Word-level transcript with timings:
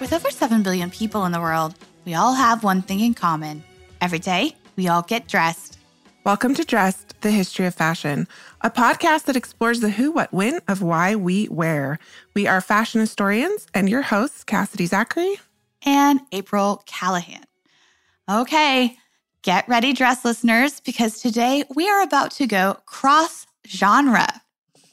With 0.00 0.12
over 0.12 0.30
7 0.30 0.62
billion 0.62 0.90
people 0.90 1.26
in 1.26 1.32
the 1.32 1.40
world, 1.40 1.74
we 2.06 2.14
all 2.14 2.32
have 2.32 2.64
one 2.64 2.80
thing 2.80 3.00
in 3.00 3.12
common. 3.12 3.62
Every 4.00 4.18
day, 4.18 4.56
we 4.76 4.88
all 4.88 5.02
get 5.02 5.28
dressed. 5.28 5.78
Welcome 6.24 6.54
to 6.54 6.64
Dressed, 6.64 7.07
the 7.20 7.30
History 7.30 7.66
of 7.66 7.74
Fashion, 7.74 8.28
a 8.60 8.70
podcast 8.70 9.24
that 9.24 9.36
explores 9.36 9.80
the 9.80 9.90
who, 9.90 10.12
what, 10.12 10.32
when 10.32 10.60
of 10.68 10.82
why 10.82 11.14
we 11.14 11.48
wear. 11.48 11.98
We 12.34 12.46
are 12.46 12.60
fashion 12.60 13.00
historians 13.00 13.66
and 13.74 13.88
your 13.88 14.02
hosts, 14.02 14.44
Cassidy 14.44 14.86
Zachary 14.86 15.36
and 15.84 16.20
April 16.32 16.82
Callahan. 16.86 17.44
Okay, 18.30 18.96
get 19.42 19.68
ready, 19.68 19.92
dress 19.92 20.24
listeners, 20.24 20.80
because 20.80 21.20
today 21.20 21.64
we 21.74 21.88
are 21.88 22.02
about 22.02 22.30
to 22.32 22.46
go 22.46 22.76
cross 22.86 23.46
genre. 23.66 24.42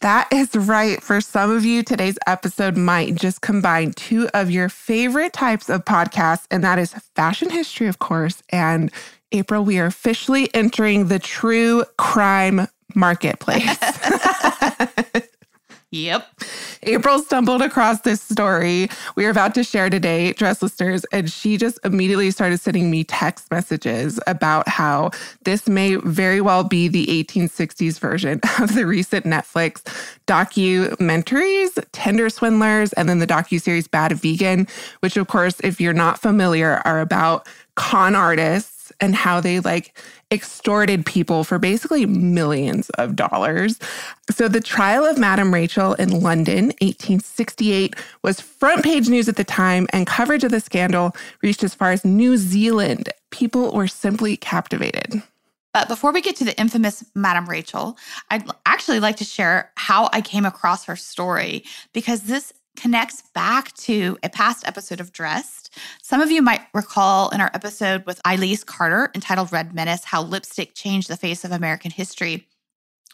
That 0.02 0.32
is 0.32 0.56
right. 0.56 1.02
For 1.02 1.20
some 1.20 1.50
of 1.50 1.66
you, 1.66 1.82
today's 1.82 2.18
episode 2.28 2.78
might 2.78 3.16
just 3.16 3.42
combine 3.42 3.92
two 3.94 4.30
of 4.34 4.52
your 4.52 4.70
favorite 4.70 5.34
types 5.34 5.70
of 5.70 5.84
podcasts, 5.84 6.46
and 6.52 6.64
that 6.64 6.78
is 6.78 6.94
fashion 7.16 7.50
history, 7.50 7.88
of 7.88 8.00
course, 8.00 8.44
and 8.50 8.92
April, 9.36 9.64
we 9.66 9.80
are 9.80 9.86
officially 9.86 10.50
entering 10.54 11.08
the 11.08 11.20
true 11.20 11.84
crime 11.98 12.68
marketplace. 12.96 13.78
yep. 15.92 16.28
April 16.84 17.20
stumbled 17.20 17.62
across 17.62 18.02
this 18.02 18.22
story 18.22 18.88
we 19.16 19.26
are 19.26 19.30
about 19.30 19.54
to 19.56 19.64
share 19.64 19.90
today, 19.90 20.34
dress 20.34 20.62
listeners, 20.62 21.06
and 21.12 21.30
she 21.30 21.58
just 21.58 21.80
immediately 21.84 22.32
started 22.32 22.60
sending 22.60 22.90
me 22.92 23.04
text 23.04 23.50
messages 23.52 24.20
about 24.28 24.70
how 24.70 25.12
this 25.44 25.68
may 25.68 25.96
very 25.96 26.42
well 26.42 26.64
be 26.64 26.88
the 26.88 27.08
1860s 27.08 28.00
version 28.00 28.40
of 28.60 28.76
the 28.76 28.86
recent 28.86 29.26
Netflix 29.26 29.82
documentaries, 30.28 31.84
Tinder 31.92 32.30
Swindlers, 32.30 32.94
and 32.94 33.10
then 33.10 33.20
the 33.20 33.28
docu-series 33.28 33.88
Bad 33.88 34.14
Vegan, 34.14 34.68
which 35.00 35.18
of 35.18 35.28
course, 35.28 35.60
if 35.62 35.82
you're 35.82 35.94
not 35.94 36.20
familiar, 36.20 36.82
are 36.86 37.02
about 37.02 37.48
con 37.76 38.16
artists 38.16 38.75
and 39.00 39.16
how 39.16 39.40
they 39.40 39.60
like 39.60 39.98
extorted 40.32 41.06
people 41.06 41.44
for 41.44 41.60
basically 41.60 42.06
millions 42.06 42.90
of 42.92 43.16
dollars. 43.16 43.80
So 44.32 44.48
the 44.48 44.62
trial 44.62 45.06
of 45.06 45.18
Madame 45.18 45.54
Rachel 45.54 45.94
in 45.96 46.22
London, 46.22 46.66
1868, 46.82 47.96
was 48.24 48.42
front 48.42 48.84
page 48.84 49.08
news 49.08 49.30
at 49.30 49.36
the 49.36 49.44
time, 49.44 49.88
and 49.94 50.08
coverage 50.08 50.44
of 50.44 50.52
the 50.52 50.60
scandal 50.60 51.16
reached 51.42 51.64
as 51.64 51.76
far 51.76 51.92
as 51.92 52.04
New 52.04 52.38
Zealand. 52.38 53.10
People 53.32 53.72
were 53.72 53.88
simply 53.88 54.38
captivated. 54.38 55.22
But 55.74 55.90
before 55.90 56.14
we 56.14 56.22
get 56.22 56.38
to 56.38 56.46
the 56.46 56.58
infamous 56.58 57.04
Madame 57.16 57.50
Rachel, 57.50 57.98
I'd 58.30 58.50
actually 58.66 59.02
like 59.02 59.18
to 59.18 59.26
share 59.26 59.72
how 59.76 60.10
I 60.14 60.22
came 60.22 60.46
across 60.46 60.86
her 60.86 60.96
story 60.96 61.66
because 61.92 62.22
this 62.22 62.54
connects 62.76 63.22
back 63.34 63.74
to 63.74 64.18
a 64.24 64.30
past 64.30 64.68
episode 64.68 65.00
of 65.00 65.12
Dressed. 65.12 65.74
Some 66.02 66.22
of 66.22 66.32
you 66.32 66.42
might 66.42 66.62
recall 66.74 67.30
in 67.30 67.42
our 67.42 67.52
episode 67.54 68.06
with 68.06 68.22
Elise 68.26 68.64
Carter 68.64 69.12
entitled 69.16 69.52
Red 69.52 69.74
Menace 69.74 70.04
How 70.04 70.22
Lipstick 70.22 70.76
Changed 70.76 71.08
the 71.08 71.18
Face 71.18 71.44
of 71.44 71.52
American 71.52 71.92
History. 71.92 72.48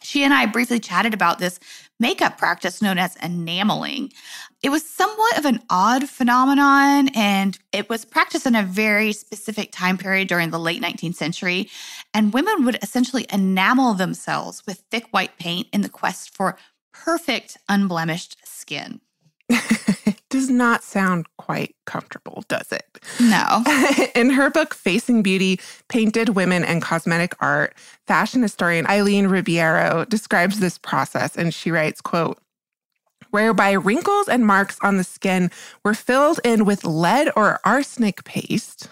She 0.04 0.24
and 0.24 0.34
I 0.34 0.48
briefly 0.48 0.80
chatted 0.80 1.14
about 1.14 1.40
this 1.40 1.60
makeup 2.00 2.38
practice 2.38 2.82
known 2.82 2.98
as 2.98 3.16
enameling. 3.18 4.12
It 4.64 4.70
was 4.70 4.84
somewhat 4.84 5.38
of 5.38 5.46
an 5.46 5.62
odd 5.70 6.10
phenomenon, 6.10 7.10
and 7.16 7.58
it 7.72 7.88
was 7.88 8.04
practiced 8.04 8.48
in 8.48 8.56
a 8.56 8.64
very 8.64 9.14
specific 9.14 9.72
time 9.72 9.98
period 9.98 10.28
during 10.28 10.50
the 10.50 10.60
late 10.60 10.82
19th 10.82 11.16
century. 11.16 11.70
And 12.14 12.34
women 12.34 12.66
would 12.66 12.80
essentially 12.82 13.28
enamel 13.32 13.94
themselves 13.94 14.66
with 14.66 14.84
thick 14.90 15.08
white 15.12 15.38
paint 15.38 15.68
in 15.72 15.82
the 15.82 15.90
quest 15.90 16.36
for 16.36 16.58
perfect, 16.92 17.58
unblemished 17.70 18.38
skin. 18.44 19.02
does 20.30 20.50
not 20.50 20.84
sound 20.84 21.28
quite 21.38 21.76
comfortable, 21.86 22.44
does 22.48 22.72
it? 22.72 23.00
No. 23.20 23.64
In 24.16 24.30
her 24.32 24.50
book, 24.50 24.74
Facing 24.74 25.22
Beauty 25.22 25.60
Painted 25.90 26.30
Women 26.30 26.64
and 26.64 26.82
Cosmetic 26.82 27.36
Art, 27.40 27.76
fashion 28.08 28.42
historian 28.42 28.88
Aileen 28.88 29.28
Ribeiro 29.28 30.06
describes 30.06 30.60
this 30.60 30.78
process 30.78 31.36
and 31.36 31.54
she 31.54 31.72
writes, 31.72 32.02
quote, 32.02 32.40
whereby 33.32 33.72
wrinkles 33.72 34.28
and 34.28 34.46
marks 34.46 34.78
on 34.82 34.98
the 34.98 35.04
skin 35.04 35.52
were 35.84 35.94
filled 35.94 36.40
in 36.44 36.66
with 36.66 36.84
lead 36.84 37.32
or 37.36 37.60
arsenic 37.64 38.24
paste 38.24 38.90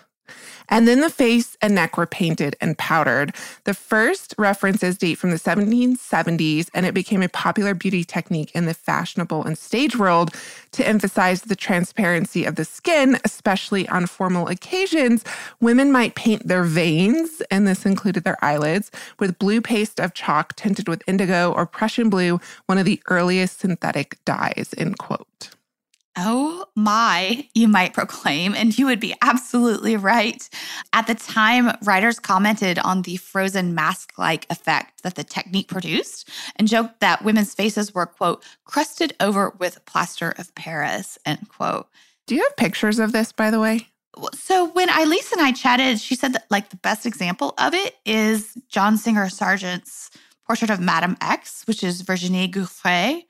and 0.70 0.88
then 0.88 1.02
the 1.02 1.10
face 1.10 1.58
and 1.62 1.76
neck 1.76 1.98
were 1.98 2.06
painted 2.06 2.56
and 2.62 2.78
powdered. 2.78 3.36
The 3.66 3.74
first 3.74 4.34
references 4.38 4.98
date 4.98 5.16
from 5.16 5.32
the 5.32 5.38
1770s, 5.38 6.70
and 6.74 6.86
it 6.86 6.94
became 6.94 7.22
a 7.22 7.30
popular 7.30 7.74
beauty 7.74 8.04
technique 8.04 8.52
in 8.54 8.66
the 8.66 8.74
fashionable 8.74 9.44
and 9.44 9.58
stage 9.58 9.98
world 9.98 10.34
to 10.72 10.88
emphasize 10.88 11.42
the 11.42 11.56
transparency 11.56 12.46
of 12.46 12.56
the 12.56 12.66
skin, 12.66 13.20
especially 13.26 13.88
on 13.90 14.06
formal 14.06 14.48
occasions. 14.48 15.24
Women 15.60 15.92
might 15.92 16.16
paint 16.16 16.48
their 16.48 16.64
veins, 16.64 17.42
and 17.52 17.68
this 17.68 17.86
included 17.86 18.24
their 18.24 18.44
eyelids, 18.44 18.92
with 19.20 19.40
blue 19.40 19.62
paste 19.62 20.00
of 20.00 20.14
chalk 20.14 20.56
tinted 20.56 20.88
with 20.88 21.04
indigo 21.08 21.52
or 21.52 21.66
Prussian 21.66 22.10
blue, 22.10 22.40
one 22.68 22.78
of 22.78 22.86
the 22.86 23.02
earliest 23.08 23.60
synthetic 23.60 24.18
dyes, 24.26 24.74
end 24.78 24.98
quote. 24.98 25.50
Oh 26.16 26.59
my, 26.80 27.48
you 27.54 27.68
might 27.68 27.94
proclaim, 27.94 28.56
and 28.56 28.78
you 28.78 28.86
would 28.86 29.00
be 29.00 29.16
absolutely 29.22 29.98
right. 29.98 30.50
At 30.94 31.08
the 31.08 31.16
time, 31.16 31.72
writers 31.84 32.20
commented 32.20 32.80
on 32.80 33.04
the 33.04 33.18
frozen 33.18 33.76
mask 33.76 34.14
like 34.18 34.46
effect 34.50 35.04
that 35.04 35.16
the 35.16 35.24
technique 35.24 35.68
produced 35.68 36.30
and 36.56 36.68
joked 36.68 37.00
that 37.02 37.24
women's 37.24 37.54
faces 37.54 37.94
were, 37.94 38.06
quote, 38.06 38.44
crusted 38.66 39.14
over 39.20 39.56
with 39.60 39.84
plaster 39.86 40.34
of 40.38 40.54
Paris, 40.56 41.18
end 41.26 41.50
quote. 41.50 41.88
Do 42.28 42.36
you 42.36 42.44
have 42.44 42.58
pictures 42.58 43.00
of 43.00 43.12
this, 43.12 43.32
by 43.32 43.52
the 43.52 43.60
way? 43.60 43.88
So 44.34 44.70
when 44.70 44.90
Elise 44.90 45.32
and 45.32 45.42
I 45.42 45.52
chatted, 45.52 46.00
she 46.00 46.16
said 46.16 46.34
that 46.34 46.46
like 46.50 46.70
the 46.70 46.78
best 46.78 47.06
example 47.06 47.54
of 47.58 47.74
it 47.74 47.96
is 48.06 48.58
John 48.68 48.98
Singer 48.98 49.30
Sargent's 49.30 50.10
portrait 50.46 50.72
of 50.72 50.80
Madame 50.80 51.16
X, 51.22 51.64
which 51.68 51.84
is 51.84 52.02
Virginie 52.02 52.48
Gautreau. 52.48 53.22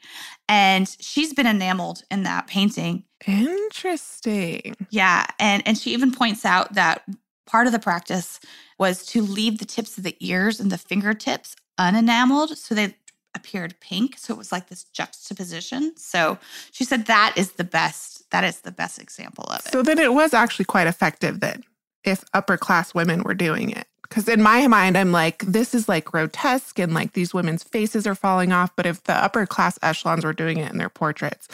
And 0.48 0.96
she's 1.00 1.34
been 1.34 1.48
enameled 1.48 2.04
in 2.10 2.24
that 2.24 2.48
painting. 2.48 3.04
Interesting. 3.28 4.76
Yeah. 4.90 5.26
And 5.40 5.62
and 5.68 5.78
she 5.78 5.92
even 5.94 6.12
points 6.12 6.46
out 6.46 6.74
that 6.74 7.04
part 7.46 7.68
of 7.68 7.74
the 7.74 7.80
practice 7.80 8.40
was 8.78 9.06
to 9.08 9.22
leave 9.22 9.60
the 9.60 9.66
tips 9.66 9.98
of 9.98 10.04
the 10.04 10.16
ears 10.20 10.60
and 10.60 10.72
the 10.72 10.78
fingertips 10.78 11.56
unenameled 11.78 12.58
so 12.58 12.76
they 12.76 12.96
appeared 13.36 13.80
pink. 13.80 14.18
So 14.18 14.34
it 14.34 14.38
was 14.38 14.52
like 14.52 14.70
this 14.70 14.84
juxtaposition. 14.86 15.94
So 15.98 16.38
she 16.72 16.84
said 16.84 17.06
that 17.06 17.34
is 17.36 17.54
the 17.54 17.64
best, 17.64 18.30
that 18.32 18.44
is 18.44 18.62
the 18.62 18.72
best 18.72 19.00
example 19.00 19.46
of 19.46 19.66
it. 19.66 19.72
So 19.72 19.82
then 19.82 20.00
it 20.00 20.14
was 20.14 20.34
actually 20.34 20.66
quite 20.66 20.88
effective 20.88 21.40
then 21.40 21.64
if 22.04 22.24
upper 22.34 22.58
class 22.58 22.94
women 22.94 23.24
were 23.24 23.34
doing 23.34 23.70
it. 23.70 23.88
Because 24.04 24.28
in 24.28 24.42
my 24.42 24.68
mind, 24.68 24.98
I'm 24.98 25.12
like, 25.12 25.46
this 25.46 25.76
is 25.76 25.88
like 25.88 26.06
grotesque 26.06 26.80
and 26.80 26.96
like 26.96 27.14
these 27.14 27.32
women's 27.32 27.64
faces 27.64 28.08
are 28.08 28.16
falling 28.16 28.52
off. 28.52 28.76
But 28.76 28.88
if 28.88 29.04
the 29.04 29.14
upper 29.14 29.46
class 29.46 29.78
echelons 29.84 30.26
were 30.26 30.34
doing 30.34 30.58
it 30.58 30.72
in 30.72 30.80
their 30.80 30.90
portraits, 30.90 31.48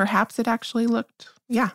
perhaps 0.00 0.38
it 0.38 0.48
actually 0.48 0.86
looked, 0.86 1.28
yeah, 1.46 1.68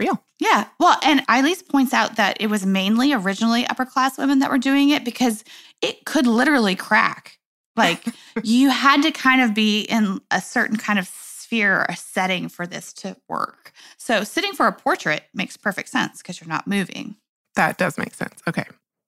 real. 0.00 0.20
Yeah. 0.40 0.66
Well, 0.80 0.98
and 1.04 1.22
Elise 1.28 1.62
points 1.62 1.94
out 1.94 2.16
that 2.16 2.36
it 2.40 2.48
was 2.48 2.66
mainly 2.66 3.12
originally 3.12 3.64
upper 3.68 3.84
class 3.84 4.18
women 4.18 4.40
that 4.40 4.50
were 4.50 4.58
doing 4.58 4.90
it 4.90 5.04
because 5.04 5.44
it 5.80 6.04
could 6.04 6.26
literally 6.26 6.74
crack. 6.74 7.38
Like 7.76 8.04
you 8.42 8.70
had 8.70 9.04
to 9.04 9.12
kind 9.12 9.42
of 9.42 9.54
be 9.54 9.82
in 9.82 10.20
a 10.32 10.40
certain 10.40 10.76
kind 10.76 10.98
of 10.98 11.06
sphere 11.06 11.86
or 11.88 11.94
setting 11.94 12.48
for 12.48 12.66
this 12.66 12.92
to 12.94 13.16
work. 13.28 13.70
So 13.96 14.24
sitting 14.24 14.54
for 14.54 14.66
a 14.66 14.72
portrait 14.72 15.22
makes 15.32 15.56
perfect 15.56 15.88
sense 15.88 16.18
because 16.18 16.40
you're 16.40 16.48
not 16.48 16.66
moving. 16.66 17.14
That 17.54 17.78
does 17.78 17.96
make 17.96 18.14
sense. 18.14 18.42
Okay. 18.48 18.64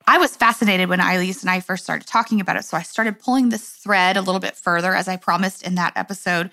I 0.07 0.19
was 0.19 0.37
fascinated 0.37 0.89
when 0.89 1.01
Ilyse 1.01 1.43
and 1.43 1.51
I 1.51 1.59
first 1.59 1.83
started 1.83 2.07
talking 2.07 2.41
about 2.41 2.57
it. 2.57 2.65
So 2.65 2.77
I 2.77 2.83
started 2.83 3.19
pulling 3.19 3.49
this 3.49 3.69
thread 3.69 4.17
a 4.17 4.23
little 4.23 4.41
bit 4.41 4.57
further, 4.57 4.95
as 4.95 5.09
I 5.09 5.17
promised 5.17 5.65
in 5.65 5.75
that 5.75 5.93
episode. 5.97 6.51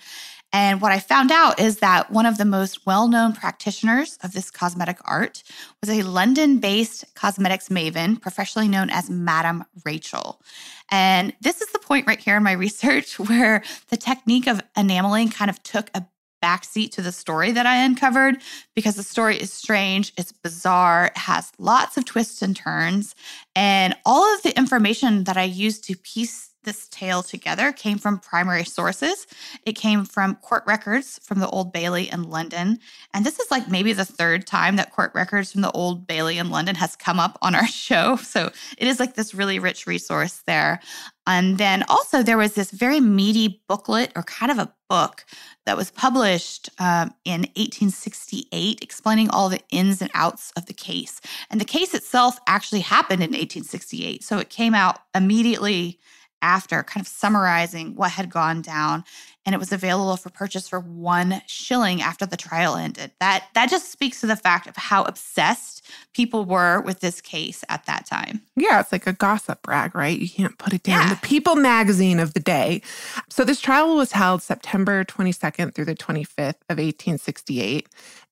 And 0.52 0.80
what 0.80 0.92
I 0.92 0.98
found 0.98 1.30
out 1.30 1.60
is 1.60 1.78
that 1.78 2.10
one 2.10 2.24
of 2.24 2.38
the 2.38 2.44
most 2.44 2.86
well 2.86 3.08
known 3.08 3.34
practitioners 3.34 4.18
of 4.22 4.32
this 4.32 4.50
cosmetic 4.50 4.98
art 5.04 5.42
was 5.80 5.90
a 5.90 6.02
London 6.02 6.58
based 6.58 7.04
cosmetics 7.14 7.68
maven, 7.68 8.20
professionally 8.20 8.68
known 8.68 8.88
as 8.90 9.10
Madame 9.10 9.64
Rachel. 9.84 10.40
And 10.90 11.34
this 11.40 11.60
is 11.60 11.70
the 11.72 11.78
point 11.78 12.06
right 12.06 12.20
here 12.20 12.36
in 12.36 12.42
my 12.42 12.52
research 12.58 13.18
where 13.18 13.62
the 13.88 13.96
technique 13.96 14.46
of 14.46 14.62
enameling 14.76 15.28
kind 15.28 15.50
of 15.50 15.62
took 15.62 15.90
a 15.94 16.06
backseat 16.42 16.92
to 16.92 17.02
the 17.02 17.12
story 17.12 17.50
that 17.52 17.66
I 17.66 17.84
uncovered 17.84 18.38
because 18.74 18.94
the 18.94 19.02
story 19.02 19.36
is 19.36 19.52
strange, 19.52 20.12
it's 20.16 20.32
bizarre, 20.32 21.06
it 21.06 21.16
has 21.16 21.52
lots 21.58 21.96
of 21.96 22.04
twists 22.04 22.42
and 22.42 22.56
turns. 22.56 23.14
And 23.56 23.94
all 24.06 24.34
of 24.34 24.42
the 24.42 24.56
information 24.56 25.24
that 25.24 25.36
I 25.36 25.42
used 25.42 25.84
to 25.84 25.96
piece 25.96 26.50
this 26.68 26.86
tale 26.88 27.22
together 27.22 27.72
came 27.72 27.96
from 27.96 28.18
primary 28.18 28.64
sources. 28.64 29.26
It 29.64 29.72
came 29.72 30.04
from 30.04 30.34
court 30.36 30.64
records 30.66 31.18
from 31.22 31.38
the 31.38 31.48
Old 31.48 31.72
Bailey 31.72 32.10
in 32.12 32.24
London. 32.24 32.78
And 33.14 33.24
this 33.24 33.40
is 33.40 33.50
like 33.50 33.70
maybe 33.70 33.94
the 33.94 34.04
third 34.04 34.46
time 34.46 34.76
that 34.76 34.92
court 34.92 35.12
records 35.14 35.50
from 35.50 35.62
the 35.62 35.70
Old 35.70 36.06
Bailey 36.06 36.36
in 36.36 36.50
London 36.50 36.74
has 36.74 36.94
come 36.94 37.18
up 37.18 37.38
on 37.40 37.54
our 37.54 37.66
show. 37.86 38.16
So 38.16 38.50
it 38.76 38.86
is 38.86 39.00
like 39.00 39.14
this 39.14 39.34
really 39.34 39.58
rich 39.58 39.86
resource 39.86 40.42
there. 40.46 40.80
And 41.26 41.56
then 41.56 41.84
also, 41.88 42.22
there 42.22 42.38
was 42.38 42.54
this 42.54 42.70
very 42.70 43.00
meaty 43.00 43.62
booklet 43.66 44.12
or 44.14 44.22
kind 44.22 44.52
of 44.52 44.58
a 44.58 44.72
book 44.88 45.24
that 45.64 45.76
was 45.76 45.90
published 45.90 46.70
um, 46.78 47.14
in 47.24 47.42
1868 47.56 48.82
explaining 48.82 49.28
all 49.30 49.48
the 49.48 49.60
ins 49.70 50.00
and 50.00 50.10
outs 50.14 50.52
of 50.56 50.66
the 50.66 50.72
case. 50.74 51.20
And 51.50 51.60
the 51.60 51.66
case 51.66 51.94
itself 51.94 52.38
actually 52.46 52.80
happened 52.80 53.22
in 53.22 53.30
1868. 53.30 54.22
So 54.24 54.38
it 54.38 54.50
came 54.50 54.74
out 54.74 55.00
immediately 55.14 55.98
after, 56.42 56.82
kind 56.82 57.04
of 57.04 57.08
summarizing 57.08 57.94
what 57.94 58.12
had 58.12 58.30
gone 58.30 58.62
down. 58.62 59.04
And 59.46 59.54
it 59.54 59.58
was 59.58 59.72
available 59.72 60.16
for 60.16 60.28
purchase 60.28 60.68
for 60.68 60.78
one 60.78 61.40
shilling 61.46 62.02
after 62.02 62.26
the 62.26 62.36
trial 62.36 62.76
ended. 62.76 63.12
That 63.18 63.44
that 63.54 63.70
just 63.70 63.90
speaks 63.90 64.20
to 64.20 64.26
the 64.26 64.36
fact 64.36 64.66
of 64.66 64.76
how 64.76 65.04
obsessed 65.04 65.86
people 66.12 66.44
were 66.44 66.82
with 66.82 67.00
this 67.00 67.22
case 67.22 67.64
at 67.70 67.86
that 67.86 68.04
time. 68.04 68.42
Yeah, 68.56 68.80
it's 68.80 68.92
like 68.92 69.06
a 69.06 69.14
gossip 69.14 69.66
rag, 69.66 69.94
right? 69.94 70.18
You 70.18 70.28
can't 70.28 70.58
put 70.58 70.74
it 70.74 70.82
down. 70.82 71.08
Yeah. 71.08 71.14
The 71.14 71.26
People 71.26 71.56
magazine 71.56 72.18
of 72.18 72.34
the 72.34 72.40
day. 72.40 72.82
So 73.30 73.42
this 73.42 73.60
trial 73.60 73.96
was 73.96 74.12
held 74.12 74.42
September 74.42 75.02
22nd 75.04 75.74
through 75.74 75.86
the 75.86 75.94
25th 75.94 76.60
of 76.68 76.76
1868. 76.76 77.88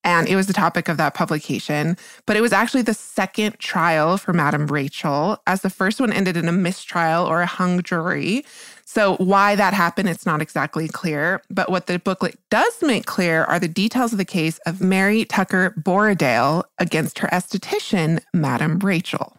And 0.06 0.28
it 0.28 0.36
was 0.36 0.46
the 0.46 0.52
topic 0.52 0.88
of 0.88 0.98
that 0.98 1.14
publication. 1.14 1.96
But 2.26 2.36
it 2.36 2.40
was 2.40 2.52
actually 2.52 2.82
the 2.82 2.94
second 2.94 3.58
trial 3.58 4.16
for 4.18 4.32
Madame 4.32 4.68
Rachel, 4.68 5.42
as 5.48 5.62
the 5.62 5.68
first 5.68 6.00
one 6.00 6.12
ended 6.12 6.36
in 6.36 6.46
a 6.46 6.52
mistrial 6.52 7.24
or 7.24 7.42
a 7.42 7.46
hung 7.46 7.82
jury. 7.82 8.44
So, 8.84 9.16
why 9.16 9.56
that 9.56 9.74
happened, 9.74 10.08
it's 10.08 10.24
not 10.24 10.40
exactly 10.40 10.86
clear. 10.86 11.42
But 11.50 11.72
what 11.72 11.88
the 11.88 11.98
booklet 11.98 12.38
does 12.50 12.72
make 12.82 13.04
clear 13.04 13.42
are 13.44 13.58
the 13.58 13.66
details 13.66 14.12
of 14.12 14.18
the 14.18 14.24
case 14.24 14.58
of 14.58 14.80
Mary 14.80 15.24
Tucker 15.24 15.74
Borradaile 15.76 16.62
against 16.78 17.18
her 17.18 17.28
esthetician, 17.32 18.20
Madame 18.32 18.78
Rachel. 18.78 19.36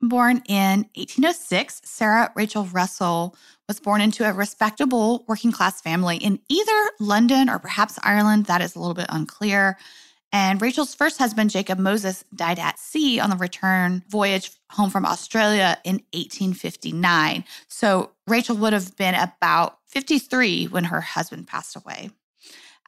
Born 0.00 0.42
in 0.46 0.86
1806, 0.94 1.80
Sarah 1.84 2.30
Rachel 2.36 2.66
Russell 2.66 3.34
was 3.66 3.80
born 3.80 4.00
into 4.00 4.28
a 4.28 4.32
respectable 4.32 5.24
working 5.26 5.50
class 5.50 5.80
family 5.80 6.18
in 6.18 6.38
either 6.48 6.90
London 7.00 7.48
or 7.48 7.58
perhaps 7.58 7.98
Ireland. 8.04 8.46
That 8.46 8.60
is 8.60 8.76
a 8.76 8.78
little 8.78 8.94
bit 8.94 9.06
unclear. 9.08 9.76
And 10.34 10.60
Rachel's 10.60 10.96
first 10.96 11.16
husband, 11.18 11.50
Jacob 11.50 11.78
Moses, 11.78 12.24
died 12.34 12.58
at 12.58 12.80
sea 12.80 13.20
on 13.20 13.30
the 13.30 13.36
return 13.36 14.02
voyage 14.08 14.50
home 14.72 14.90
from 14.90 15.06
Australia 15.06 15.78
in 15.84 16.02
1859. 16.12 17.44
So 17.68 18.10
Rachel 18.26 18.56
would 18.56 18.72
have 18.72 18.96
been 18.96 19.14
about 19.14 19.78
53 19.86 20.64
when 20.64 20.82
her 20.84 21.00
husband 21.00 21.46
passed 21.46 21.76
away. 21.76 22.10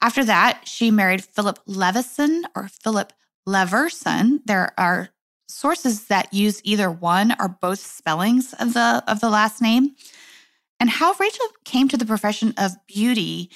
After 0.00 0.24
that, 0.24 0.66
she 0.66 0.90
married 0.90 1.22
Philip 1.22 1.60
Levison 1.66 2.46
or 2.56 2.66
Philip 2.82 3.12
Leverson. 3.48 4.40
There 4.44 4.72
are 4.76 5.10
sources 5.46 6.06
that 6.06 6.34
use 6.34 6.60
either 6.64 6.90
one 6.90 7.36
or 7.38 7.46
both 7.46 7.78
spellings 7.78 8.54
of 8.54 8.74
the 8.74 9.04
of 9.06 9.20
the 9.20 9.30
last 9.30 9.62
name. 9.62 9.94
And 10.80 10.90
how 10.90 11.14
Rachel 11.18 11.46
came 11.64 11.86
to 11.88 11.96
the 11.96 12.04
profession 12.04 12.54
of 12.58 12.72
beauty 12.88 13.50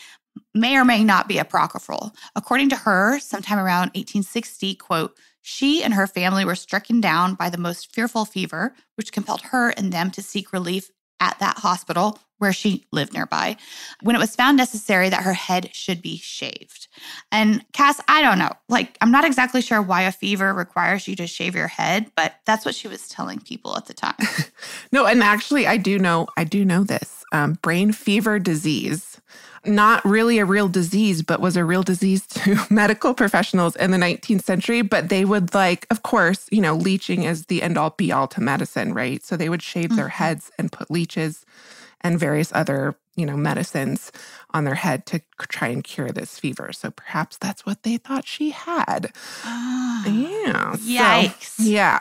may 0.55 0.77
or 0.77 0.85
may 0.85 1.05
not 1.05 1.29
be 1.29 1.38
apocryphal. 1.38 2.15
According 2.37 2.71
to 2.71 2.77
her, 2.77 3.19
sometime 3.19 3.59
around 3.59 3.88
1860, 3.94 4.75
quote, 4.77 5.17
she 5.43 5.82
and 5.82 5.94
her 5.94 6.06
family 6.06 6.44
were 6.44 6.55
stricken 6.55 7.00
down 7.00 7.35
by 7.35 7.49
the 7.49 7.59
most 7.59 7.93
fearful 7.93 8.25
fever, 8.25 8.75
which 8.97 9.12
compelled 9.12 9.43
her 9.43 9.71
and 9.71 9.93
them 9.93 10.11
to 10.12 10.23
seek 10.23 10.53
relief 10.53 10.91
at 11.19 11.38
that 11.38 11.59
hospital 11.59 12.19
where 12.38 12.53
she 12.53 12.87
lived 12.91 13.12
nearby 13.12 13.55
when 14.00 14.17
it 14.17 14.19
was 14.19 14.35
found 14.35 14.56
necessary 14.56 15.11
that 15.11 15.23
her 15.23 15.35
head 15.35 15.69
should 15.75 16.00
be 16.00 16.17
shaved. 16.17 16.88
And 17.31 17.62
Cass, 17.75 18.00
I 18.09 18.23
don't 18.23 18.38
know. 18.38 18.53
Like, 18.71 18.97
I'm 19.03 19.11
not 19.11 19.26
exactly 19.26 19.61
sure 19.61 19.83
why 19.83 20.03
a 20.03 20.12
fever 20.12 20.55
requires 20.55 21.06
you 21.06 21.15
to 21.17 21.26
shave 21.26 21.55
your 21.55 21.69
head, 21.69 22.11
but 22.17 22.37
that's 22.47 22.65
what 22.65 22.75
she 22.75 22.88
was 22.88 23.09
telling 23.09 23.41
people 23.41 23.76
at 23.76 23.85
the 23.87 23.94
time. 23.94 24.17
no, 24.93 25.05
and 25.05 25.23
actually, 25.23 25.67
I 25.67 25.76
do 25.76 25.99
know, 25.99 26.29
I 26.38 26.44
do 26.44 26.65
know 26.65 26.83
this 26.83 27.19
um, 27.32 27.55
brain 27.62 27.93
fever 27.93 28.38
disease 28.38 29.21
not 29.65 30.05
really 30.05 30.38
a 30.38 30.44
real 30.44 30.69
disease, 30.69 31.23
but 31.23 31.41
was 31.41 31.56
a 31.56 31.65
real 31.65 31.82
disease 31.82 32.27
to 32.29 32.59
medical 32.71 33.15
professionals 33.15 33.77
in 33.77 33.91
the 33.91 33.99
19th 33.99 34.43
century. 34.43 34.82
But 34.82 35.09
they 35.09 35.25
would, 35.25 35.55
like, 35.55 35.87
of 35.91 36.03
course, 36.03 36.47
you 36.50 36.61
know, 36.61 36.75
leeching 36.75 37.25
is 37.25 37.47
the 37.47 37.62
end 37.62 37.77
all 37.77 37.91
be 37.91 38.12
all 38.12 38.29
to 38.29 38.41
medicine, 38.41 38.94
right? 38.94 39.23
So 39.23 39.37
they 39.37 39.49
would 39.49 39.62
shave 39.62 39.87
mm-hmm. 39.87 39.97
their 39.97 40.09
heads 40.09 40.50
and 40.59 40.73
put 40.73 40.91
leeches 40.91 41.44
and 42.00 42.19
various 42.19 42.50
other, 42.55 42.97
you 43.17 43.27
know, 43.27 43.37
medicines 43.37 44.11
on 44.53 44.65
their 44.65 44.75
head 44.75 45.05
to 45.06 45.21
try 45.38 45.69
and 45.69 45.85
cure 45.85 46.11
this 46.11 46.38
fever. 46.38 46.73
So 46.73 46.91
perhaps 46.91 47.37
that's 47.37 47.67
what 47.67 47.83
they 47.83 47.99
thought 47.99 48.26
she 48.26 48.50
had. 48.50 49.12
Oh, 49.44 50.76
yeah. 50.83 51.25
Yikes. 51.26 51.43
So, 51.43 51.62
yeah. 51.62 51.99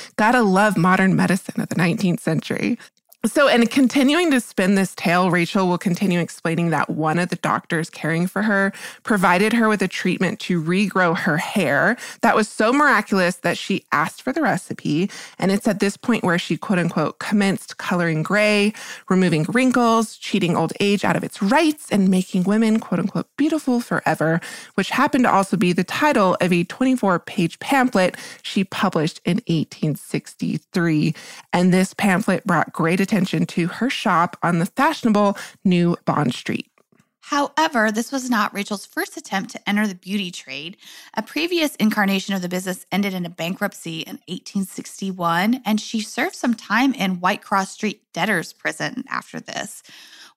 Gotta 0.16 0.42
love 0.42 0.76
modern 0.76 1.16
medicine 1.16 1.60
of 1.60 1.70
the 1.70 1.74
19th 1.76 2.20
century. 2.20 2.78
So, 3.26 3.48
in 3.48 3.66
continuing 3.66 4.30
to 4.30 4.40
spin 4.40 4.76
this 4.76 4.94
tale, 4.94 5.32
Rachel 5.32 5.66
will 5.66 5.78
continue 5.78 6.20
explaining 6.20 6.70
that 6.70 6.88
one 6.88 7.18
of 7.18 7.28
the 7.28 7.36
doctors 7.36 7.90
caring 7.90 8.28
for 8.28 8.42
her 8.42 8.72
provided 9.02 9.52
her 9.52 9.68
with 9.68 9.82
a 9.82 9.88
treatment 9.88 10.38
to 10.40 10.62
regrow 10.62 11.16
her 11.16 11.36
hair 11.36 11.96
that 12.20 12.36
was 12.36 12.48
so 12.48 12.72
miraculous 12.72 13.36
that 13.36 13.58
she 13.58 13.84
asked 13.90 14.22
for 14.22 14.32
the 14.32 14.42
recipe. 14.42 15.10
And 15.40 15.50
it's 15.50 15.66
at 15.66 15.80
this 15.80 15.96
point 15.96 16.22
where 16.22 16.38
she, 16.38 16.56
quote 16.56 16.78
unquote, 16.78 17.18
commenced 17.18 17.78
coloring 17.78 18.22
gray, 18.22 18.72
removing 19.08 19.42
wrinkles, 19.44 20.16
cheating 20.16 20.56
old 20.56 20.72
age 20.78 21.04
out 21.04 21.16
of 21.16 21.24
its 21.24 21.42
rights, 21.42 21.90
and 21.90 22.08
making 22.08 22.44
women, 22.44 22.78
quote 22.78 23.00
unquote, 23.00 23.26
beautiful 23.36 23.80
forever, 23.80 24.40
which 24.74 24.90
happened 24.90 25.24
to 25.24 25.32
also 25.32 25.56
be 25.56 25.72
the 25.72 25.84
title 25.84 26.36
of 26.40 26.52
a 26.52 26.62
24 26.62 27.18
page 27.20 27.58
pamphlet 27.58 28.16
she 28.42 28.62
published 28.62 29.20
in 29.24 29.38
1863. 29.48 31.12
And 31.52 31.74
this 31.74 31.92
pamphlet 31.92 32.46
brought 32.46 32.72
great 32.72 33.00
attention 33.00 33.15
attention 33.16 33.46
to 33.46 33.66
her 33.66 33.88
shop 33.88 34.36
on 34.42 34.58
the 34.58 34.66
fashionable 34.66 35.38
New 35.64 35.96
Bond 36.04 36.34
Street. 36.34 36.70
However, 37.22 37.90
this 37.90 38.12
was 38.12 38.28
not 38.28 38.52
Rachel's 38.52 38.84
first 38.84 39.16
attempt 39.16 39.50
to 39.52 39.68
enter 39.68 39.86
the 39.86 39.94
beauty 39.94 40.30
trade. 40.30 40.76
A 41.14 41.22
previous 41.22 41.74
incarnation 41.76 42.34
of 42.34 42.42
the 42.42 42.48
business 42.48 42.84
ended 42.92 43.14
in 43.14 43.24
a 43.24 43.30
bankruptcy 43.30 44.00
in 44.00 44.16
1861, 44.28 45.62
and 45.64 45.80
she 45.80 46.00
served 46.02 46.36
some 46.36 46.54
time 46.54 46.92
in 46.92 47.16
Whitecross 47.16 47.68
Street 47.68 48.02
debtor's 48.12 48.52
prison 48.52 49.02
after 49.08 49.40
this, 49.40 49.82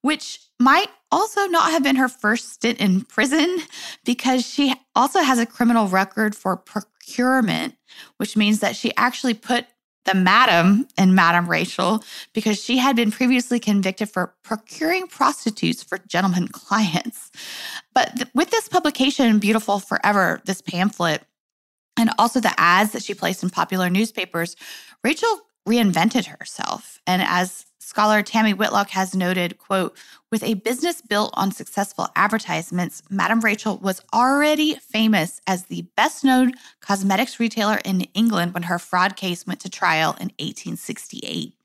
which 0.01 0.39
might 0.57 0.87
also 1.11 1.45
not 1.47 1.71
have 1.71 1.83
been 1.83 1.97
her 1.97 2.09
first 2.09 2.53
stint 2.53 2.79
in 2.79 3.01
prison 3.01 3.59
because 4.05 4.43
she 4.47 4.73
also 4.95 5.19
has 5.19 5.37
a 5.37 5.45
criminal 5.45 5.89
record 5.89 6.33
for 6.33 6.55
procurement, 6.55 7.75
which 8.17 8.37
means 8.37 8.61
that 8.61 8.75
she 8.75 8.95
actually 8.95 9.33
put 9.33 9.65
the 10.05 10.13
madam 10.13 10.87
and 10.97 11.15
Madam 11.15 11.49
Rachel 11.49 12.03
because 12.33 12.61
she 12.61 12.77
had 12.77 12.95
been 12.95 13.11
previously 13.11 13.59
convicted 13.59 14.09
for 14.09 14.33
procuring 14.43 15.07
prostitutes 15.07 15.83
for 15.83 15.99
gentlemen 16.07 16.47
clients. 16.51 17.31
But 17.93 18.15
th- 18.15 18.29
with 18.33 18.49
this 18.49 18.67
publication, 18.67 19.39
Beautiful 19.39 19.79
Forever, 19.79 20.41
this 20.45 20.61
pamphlet, 20.61 21.23
and 21.97 22.09
also 22.17 22.39
the 22.39 22.53
ads 22.57 22.91
that 22.93 23.03
she 23.03 23.13
placed 23.13 23.43
in 23.43 23.49
popular 23.49 23.89
newspapers, 23.89 24.55
Rachel 25.03 25.41
reinvented 25.67 26.25
herself. 26.25 26.99
And 27.05 27.21
as 27.21 27.65
Scholar 27.89 28.21
Tammy 28.21 28.53
Whitlock 28.53 28.91
has 28.91 29.15
noted, 29.15 29.57
quote, 29.57 29.97
with 30.29 30.43
a 30.43 30.53
business 30.53 31.01
built 31.01 31.31
on 31.33 31.51
successful 31.51 32.07
advertisements, 32.15 33.01
Madame 33.09 33.39
Rachel 33.39 33.79
was 33.79 34.03
already 34.13 34.75
famous 34.75 35.41
as 35.47 35.65
the 35.65 35.87
best 35.97 36.23
known 36.23 36.53
cosmetics 36.81 37.39
retailer 37.39 37.79
in 37.83 38.01
England 38.13 38.53
when 38.53 38.61
her 38.61 38.77
fraud 38.77 39.15
case 39.15 39.47
went 39.47 39.59
to 39.61 39.71
trial 39.71 40.11
in 40.11 40.29
1868. 40.37 41.55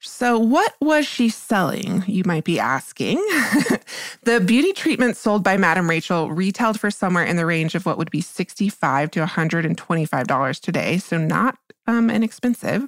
So, 0.00 0.36
what 0.36 0.74
was 0.80 1.06
she 1.06 1.28
selling? 1.28 2.02
You 2.08 2.24
might 2.26 2.42
be 2.42 2.58
asking. 2.58 3.16
the 4.24 4.42
beauty 4.44 4.72
treatment 4.72 5.16
sold 5.16 5.44
by 5.44 5.56
Madame 5.56 5.88
Rachel 5.88 6.32
retailed 6.32 6.80
for 6.80 6.90
somewhere 6.90 7.24
in 7.24 7.36
the 7.36 7.46
range 7.46 7.76
of 7.76 7.86
what 7.86 7.98
would 7.98 8.10
be 8.10 8.20
65 8.20 9.12
to 9.12 9.24
$125 9.24 10.60
today. 10.60 10.98
So, 10.98 11.18
not 11.18 11.56
um, 11.88 12.10
and 12.10 12.22
expensive. 12.22 12.86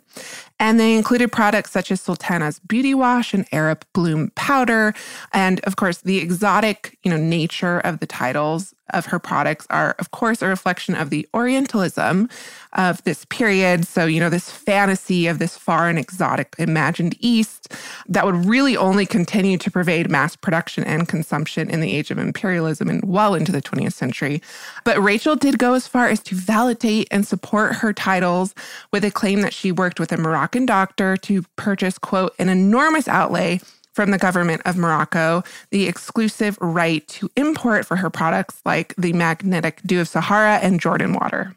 And 0.60 0.78
they 0.78 0.94
included 0.94 1.32
products 1.32 1.72
such 1.72 1.90
as 1.90 2.00
Sultana's 2.00 2.60
Beauty 2.60 2.94
Wash 2.94 3.32
and 3.34 3.46
Arab 3.50 3.84
Bloom 3.94 4.30
Powder. 4.36 4.94
And 5.32 5.58
of 5.60 5.76
course, 5.76 6.02
the 6.02 6.18
exotic, 6.18 6.98
you 7.02 7.10
know, 7.10 7.16
nature 7.16 7.80
of 7.80 7.98
the 7.98 8.06
titles 8.06 8.74
of 8.92 9.06
her 9.06 9.18
products 9.18 9.66
are, 9.70 9.94
of 9.98 10.10
course, 10.10 10.42
a 10.42 10.46
reflection 10.46 10.94
of 10.94 11.10
the 11.10 11.26
Orientalism 11.34 12.28
of 12.74 13.02
this 13.04 13.24
period. 13.26 13.86
So, 13.86 14.06
you 14.06 14.20
know, 14.20 14.30
this 14.30 14.50
fantasy 14.50 15.26
of 15.26 15.38
this 15.38 15.56
far 15.56 15.88
and 15.88 15.98
exotic 15.98 16.54
imagined 16.58 17.16
East 17.20 17.74
that 18.08 18.24
would 18.24 18.46
really 18.46 18.76
only 18.76 19.06
continue 19.06 19.58
to 19.58 19.70
pervade 19.70 20.10
mass 20.10 20.36
production 20.36 20.84
and 20.84 21.08
consumption 21.08 21.70
in 21.70 21.80
the 21.80 21.92
age 21.92 22.10
of 22.10 22.18
imperialism 22.18 22.88
and 22.88 23.02
well 23.04 23.34
into 23.34 23.52
the 23.52 23.62
20th 23.62 23.92
century. 23.92 24.42
But 24.84 25.00
Rachel 25.02 25.36
did 25.36 25.58
go 25.58 25.74
as 25.74 25.86
far 25.86 26.08
as 26.08 26.20
to 26.24 26.34
validate 26.34 27.08
and 27.10 27.26
support 27.26 27.76
her 27.76 27.92
titles 27.92 28.54
with 28.92 29.04
a 29.04 29.10
claim 29.10 29.40
that 29.42 29.54
she 29.54 29.72
worked 29.72 30.00
with 30.00 30.12
a 30.12 30.16
Moroccan 30.16 30.66
doctor 30.66 31.16
to 31.18 31.42
purchase, 31.56 31.98
quote, 31.98 32.34
an 32.38 32.48
enormous 32.48 33.08
outlay 33.08 33.60
from 33.92 34.10
the 34.10 34.18
government 34.18 34.62
of 34.64 34.76
Morocco 34.76 35.42
the 35.70 35.86
exclusive 35.86 36.56
right 36.60 37.06
to 37.08 37.30
import 37.36 37.86
for 37.86 37.96
her 37.96 38.10
products 38.10 38.60
like 38.64 38.94
the 38.96 39.12
magnetic 39.12 39.80
dew 39.84 40.00
of 40.00 40.08
Sahara 40.08 40.56
and 40.56 40.80
Jordan 40.80 41.12
water. 41.12 41.54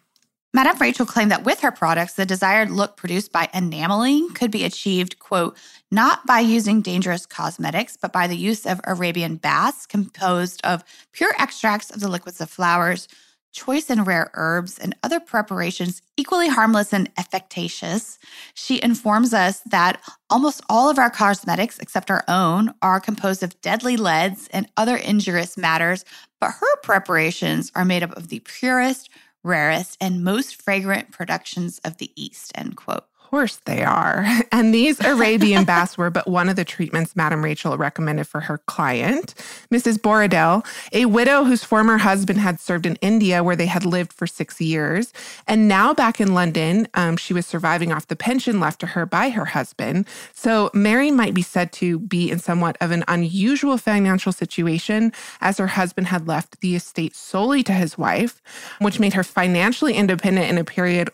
Madame 0.55 0.77
Rachel 0.77 1.07
claimed 1.07 1.31
that 1.31 1.43
with 1.43 1.61
her 1.61 1.71
products, 1.71 2.13
the 2.13 2.27
desired 2.27 2.69
look 2.69 2.95
produced 2.95 3.31
by 3.31 3.49
enameling 3.55 4.29
could 4.35 4.51
be 4.51 4.65
achieved, 4.65 5.17
quote, 5.17 5.57
not 5.89 6.27
by 6.27 6.39
using 6.39 6.81
dangerous 6.81 7.25
cosmetics, 7.25 7.97
but 7.97 8.13
by 8.13 8.27
the 8.27 8.37
use 8.37 8.67
of 8.67 8.79
Arabian 8.83 9.37
baths 9.37 9.87
composed 9.87 10.61
of 10.63 10.83
pure 11.11 11.33
extracts 11.39 11.89
of 11.89 12.01
the 12.01 12.07
liquids 12.07 12.39
of 12.39 12.51
flowers, 12.51 13.07
choice 13.53 13.89
and 13.89 14.05
rare 14.05 14.29
herbs, 14.33 14.77
and 14.77 14.95
other 15.03 15.19
preparations 15.19 16.01
equally 16.17 16.49
harmless 16.49 16.91
and 16.91 17.09
efficacious, 17.17 18.19
she 18.53 18.81
informs 18.81 19.33
us 19.33 19.61
that 19.61 20.01
almost 20.29 20.61
all 20.67 20.89
of 20.89 20.99
our 20.99 21.09
cosmetics, 21.09 21.79
except 21.79 22.11
our 22.11 22.23
own, 22.27 22.73
are 22.81 22.99
composed 22.99 23.43
of 23.43 23.59
deadly 23.61 23.95
leads 23.95 24.47
and 24.49 24.67
other 24.75 24.97
injurious 24.97 25.57
matters, 25.57 26.03
but 26.41 26.51
her 26.51 26.75
preparations 26.81 27.71
are 27.75 27.85
made 27.85 28.03
up 28.03 28.11
of 28.17 28.27
the 28.27 28.39
purest, 28.39 29.09
rarest, 29.43 29.97
and 30.01 30.23
most 30.23 30.61
fragrant 30.61 31.11
productions 31.11 31.79
of 31.85 31.97
the 31.97 32.11
East, 32.15 32.51
end 32.55 32.75
quote 32.75 33.05
course 33.33 33.55
they 33.65 33.83
are. 33.83 34.23
And 34.51 34.71
these 34.71 35.03
Arabian 35.03 35.63
baths 35.71 35.97
were 35.97 36.11
but 36.11 36.27
one 36.27 36.47
of 36.47 36.55
the 36.55 36.63
treatments 36.63 37.15
Madame 37.15 37.43
Rachel 37.43 37.75
recommended 37.75 38.27
for 38.27 38.41
her 38.41 38.59
client, 38.59 39.33
Mrs. 39.71 39.97
Borradaile, 39.97 40.63
a 40.91 41.05
widow 41.05 41.43
whose 41.43 41.63
former 41.63 41.97
husband 41.97 42.39
had 42.39 42.59
served 42.59 42.85
in 42.85 42.95
India 42.97 43.43
where 43.43 43.55
they 43.55 43.65
had 43.65 43.83
lived 43.83 44.13
for 44.13 44.27
six 44.27 44.61
years. 44.61 45.11
And 45.47 45.67
now 45.67 45.91
back 45.91 46.21
in 46.21 46.35
London, 46.35 46.87
um, 46.93 47.17
she 47.17 47.33
was 47.33 47.47
surviving 47.47 47.91
off 47.91 48.07
the 48.07 48.15
pension 48.15 48.59
left 48.59 48.79
to 48.81 48.87
her 48.87 49.07
by 49.07 49.29
her 49.29 49.45
husband. 49.45 50.05
So 50.33 50.69
Mary 50.75 51.09
might 51.09 51.33
be 51.33 51.41
said 51.41 51.71
to 51.73 51.97
be 51.97 52.29
in 52.29 52.37
somewhat 52.37 52.77
of 52.79 52.91
an 52.91 53.03
unusual 53.07 53.79
financial 53.79 54.31
situation 54.31 55.11
as 55.41 55.57
her 55.57 55.67
husband 55.67 56.07
had 56.07 56.27
left 56.27 56.61
the 56.61 56.75
estate 56.75 57.15
solely 57.15 57.63
to 57.63 57.73
his 57.73 57.97
wife, 57.97 58.39
which 58.79 58.99
made 58.99 59.13
her 59.13 59.23
financially 59.23 59.95
independent 59.95 60.47
in 60.47 60.59
a 60.59 60.63
period 60.63 61.09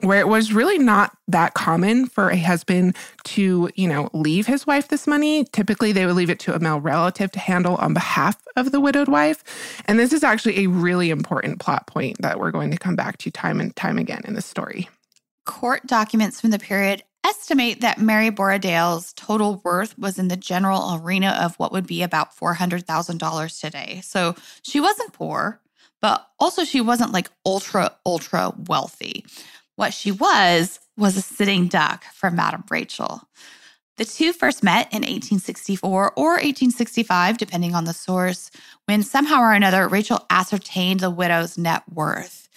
where 0.00 0.20
it 0.20 0.28
was 0.28 0.52
really 0.52 0.78
not 0.78 1.16
that 1.28 1.54
common 1.54 2.06
for 2.06 2.30
a 2.30 2.38
husband 2.38 2.96
to, 3.24 3.70
you 3.74 3.88
know, 3.88 4.08
leave 4.12 4.46
his 4.46 4.66
wife 4.66 4.88
this 4.88 5.06
money. 5.06 5.44
Typically, 5.52 5.92
they 5.92 6.06
would 6.06 6.16
leave 6.16 6.30
it 6.30 6.40
to 6.40 6.54
a 6.54 6.58
male 6.58 6.80
relative 6.80 7.30
to 7.32 7.38
handle 7.38 7.76
on 7.76 7.94
behalf 7.94 8.36
of 8.56 8.72
the 8.72 8.80
widowed 8.80 9.08
wife. 9.08 9.82
And 9.86 9.98
this 9.98 10.12
is 10.12 10.24
actually 10.24 10.64
a 10.64 10.68
really 10.68 11.10
important 11.10 11.60
plot 11.60 11.86
point 11.86 12.20
that 12.20 12.38
we're 12.38 12.50
going 12.50 12.70
to 12.70 12.78
come 12.78 12.96
back 12.96 13.18
to 13.18 13.30
time 13.30 13.60
and 13.60 13.74
time 13.76 13.98
again 13.98 14.22
in 14.24 14.34
the 14.34 14.42
story. 14.42 14.88
Court 15.46 15.86
documents 15.86 16.40
from 16.40 16.50
the 16.50 16.58
period 16.58 17.02
estimate 17.24 17.80
that 17.80 18.00
Mary 18.00 18.30
Borradaile's 18.30 19.12
total 19.12 19.60
worth 19.64 19.98
was 19.98 20.18
in 20.18 20.28
the 20.28 20.36
general 20.36 20.98
arena 21.02 21.38
of 21.40 21.54
what 21.56 21.72
would 21.72 21.86
be 21.86 22.02
about 22.02 22.34
$400,000 22.34 23.60
today. 23.60 24.00
So 24.02 24.34
she 24.62 24.80
wasn't 24.80 25.12
poor, 25.12 25.60
but 26.00 26.26
also 26.38 26.64
she 26.64 26.80
wasn't 26.80 27.12
like 27.12 27.30
ultra, 27.44 27.94
ultra 28.06 28.52
wealthy. 28.66 29.24
What 29.80 29.94
she 29.94 30.12
was 30.12 30.78
was 30.98 31.16
a 31.16 31.22
sitting 31.22 31.66
duck 31.66 32.04
for 32.12 32.30
Madame 32.30 32.64
Rachel. 32.70 33.22
The 33.96 34.04
two 34.04 34.34
first 34.34 34.62
met 34.62 34.92
in 34.92 35.00
1864 35.00 36.12
or 36.16 36.32
1865, 36.32 37.38
depending 37.38 37.74
on 37.74 37.86
the 37.86 37.94
source, 37.94 38.50
when 38.84 39.02
somehow 39.02 39.40
or 39.40 39.54
another 39.54 39.88
Rachel 39.88 40.26
ascertained 40.28 41.00
the 41.00 41.08
widow's 41.08 41.56
net 41.56 41.82
worth. 41.90 42.50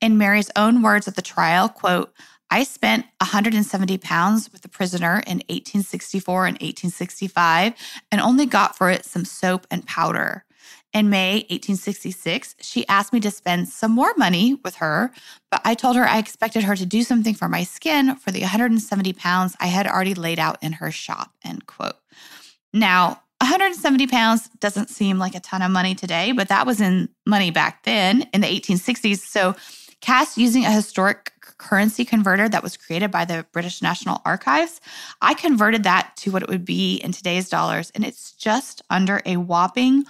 In 0.00 0.16
Mary's 0.16 0.50
own 0.56 0.80
words 0.80 1.06
at 1.06 1.16
the 1.16 1.20
trial, 1.20 1.68
quote, 1.68 2.14
I 2.50 2.64
spent 2.64 3.04
170 3.20 3.98
pounds 3.98 4.50
with 4.50 4.62
the 4.62 4.70
prisoner 4.70 5.22
in 5.26 5.42
1864 5.50 6.46
and 6.46 6.54
1865 6.54 7.74
and 8.10 8.22
only 8.22 8.46
got 8.46 8.78
for 8.78 8.88
it 8.88 9.04
some 9.04 9.26
soap 9.26 9.66
and 9.70 9.86
powder. 9.86 10.46
In 10.92 11.08
May 11.08 11.46
1866, 11.50 12.56
she 12.60 12.86
asked 12.88 13.12
me 13.12 13.20
to 13.20 13.30
spend 13.30 13.68
some 13.68 13.92
more 13.92 14.12
money 14.16 14.54
with 14.64 14.76
her, 14.76 15.12
but 15.48 15.60
I 15.64 15.74
told 15.74 15.94
her 15.94 16.04
I 16.04 16.18
expected 16.18 16.64
her 16.64 16.74
to 16.74 16.84
do 16.84 17.04
something 17.04 17.34
for 17.34 17.48
my 17.48 17.62
skin 17.62 18.16
for 18.16 18.32
the 18.32 18.40
170 18.40 19.12
pounds 19.12 19.56
I 19.60 19.66
had 19.66 19.86
already 19.86 20.14
laid 20.14 20.40
out 20.40 20.58
in 20.60 20.72
her 20.74 20.90
shop. 20.90 21.30
End 21.44 21.66
quote. 21.66 21.94
Now, 22.72 23.22
170 23.40 24.08
pounds 24.08 24.48
doesn't 24.58 24.90
seem 24.90 25.18
like 25.18 25.36
a 25.36 25.40
ton 25.40 25.62
of 25.62 25.70
money 25.70 25.94
today, 25.94 26.32
but 26.32 26.48
that 26.48 26.66
was 26.66 26.80
in 26.80 27.08
money 27.24 27.52
back 27.52 27.84
then 27.84 28.28
in 28.34 28.40
the 28.40 28.48
1860s. 28.48 29.18
So, 29.18 29.54
Cass 30.00 30.38
using 30.38 30.64
a 30.64 30.72
historic 30.72 31.32
currency 31.58 32.04
converter 32.04 32.48
that 32.48 32.62
was 32.62 32.76
created 32.76 33.10
by 33.10 33.26
the 33.26 33.46
British 33.52 33.82
National 33.82 34.22
Archives, 34.24 34.80
I 35.20 35.34
converted 35.34 35.84
that 35.84 36.12
to 36.18 36.30
what 36.30 36.42
it 36.42 36.48
would 36.48 36.64
be 36.64 36.96
in 36.96 37.12
today's 37.12 37.48
dollars, 37.50 37.92
and 37.94 38.04
it's 38.04 38.32
just 38.32 38.82
under 38.90 39.20
a 39.26 39.36
whopping 39.36 40.04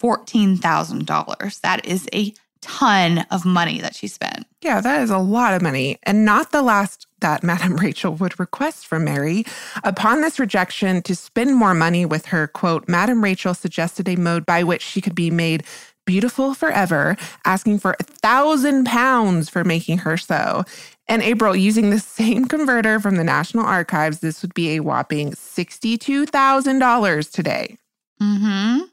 $14,000. 0.00 1.60
That 1.60 1.84
is 1.86 2.08
a 2.12 2.32
ton 2.60 3.24
of 3.30 3.44
money 3.44 3.80
that 3.80 3.94
she 3.94 4.08
spent. 4.08 4.46
Yeah, 4.62 4.80
that 4.80 5.02
is 5.02 5.10
a 5.10 5.18
lot 5.18 5.54
of 5.54 5.62
money, 5.62 5.98
and 6.02 6.24
not 6.24 6.50
the 6.50 6.62
last 6.62 7.06
that 7.20 7.42
Madame 7.44 7.76
Rachel 7.76 8.14
would 8.14 8.38
request 8.38 8.86
from 8.86 9.04
Mary. 9.04 9.44
Upon 9.84 10.20
this 10.20 10.38
rejection 10.38 11.02
to 11.02 11.14
spend 11.14 11.54
more 11.54 11.74
money 11.74 12.04
with 12.06 12.26
her, 12.26 12.46
quote, 12.46 12.88
Madame 12.88 13.22
Rachel 13.22 13.54
suggested 13.54 14.08
a 14.08 14.16
mode 14.16 14.46
by 14.46 14.62
which 14.62 14.82
she 14.82 15.00
could 15.00 15.14
be 15.14 15.30
made 15.30 15.64
beautiful 16.06 16.54
forever, 16.54 17.16
asking 17.44 17.78
for 17.78 17.94
a 18.00 18.02
thousand 18.02 18.86
pounds 18.86 19.50
for 19.50 19.62
making 19.62 19.98
her 19.98 20.16
so. 20.16 20.64
And 21.06 21.22
April, 21.22 21.54
using 21.54 21.90
the 21.90 21.98
same 22.18 22.46
converter 22.46 22.98
from 22.98 23.16
the 23.16 23.24
National 23.24 23.66
Archives, 23.66 24.20
this 24.20 24.40
would 24.40 24.54
be 24.54 24.70
a 24.76 24.80
whopping 24.80 25.32
$62,000 25.32 27.30
today. 27.30 27.76
Mm-hmm. 28.22 28.84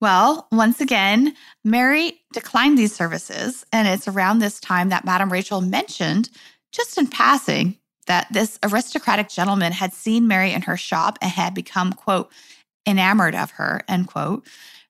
Well, 0.00 0.46
once 0.52 0.80
again, 0.80 1.34
Mary 1.64 2.20
declined 2.32 2.78
these 2.78 2.94
services. 2.94 3.64
And 3.72 3.88
it's 3.88 4.06
around 4.06 4.38
this 4.38 4.60
time 4.60 4.90
that 4.90 5.04
Madame 5.04 5.32
Rachel 5.32 5.60
mentioned, 5.60 6.30
just 6.72 6.98
in 6.98 7.08
passing, 7.08 7.76
that 8.06 8.26
this 8.32 8.58
aristocratic 8.62 9.28
gentleman 9.28 9.72
had 9.72 9.92
seen 9.92 10.28
Mary 10.28 10.52
in 10.52 10.62
her 10.62 10.76
shop 10.76 11.18
and 11.20 11.30
had 11.30 11.54
become, 11.54 11.92
quote, 11.92 12.30
enamored 12.86 13.34
of 13.34 13.50
her, 13.52 13.82
end 13.88 14.06
quote. 14.06 14.46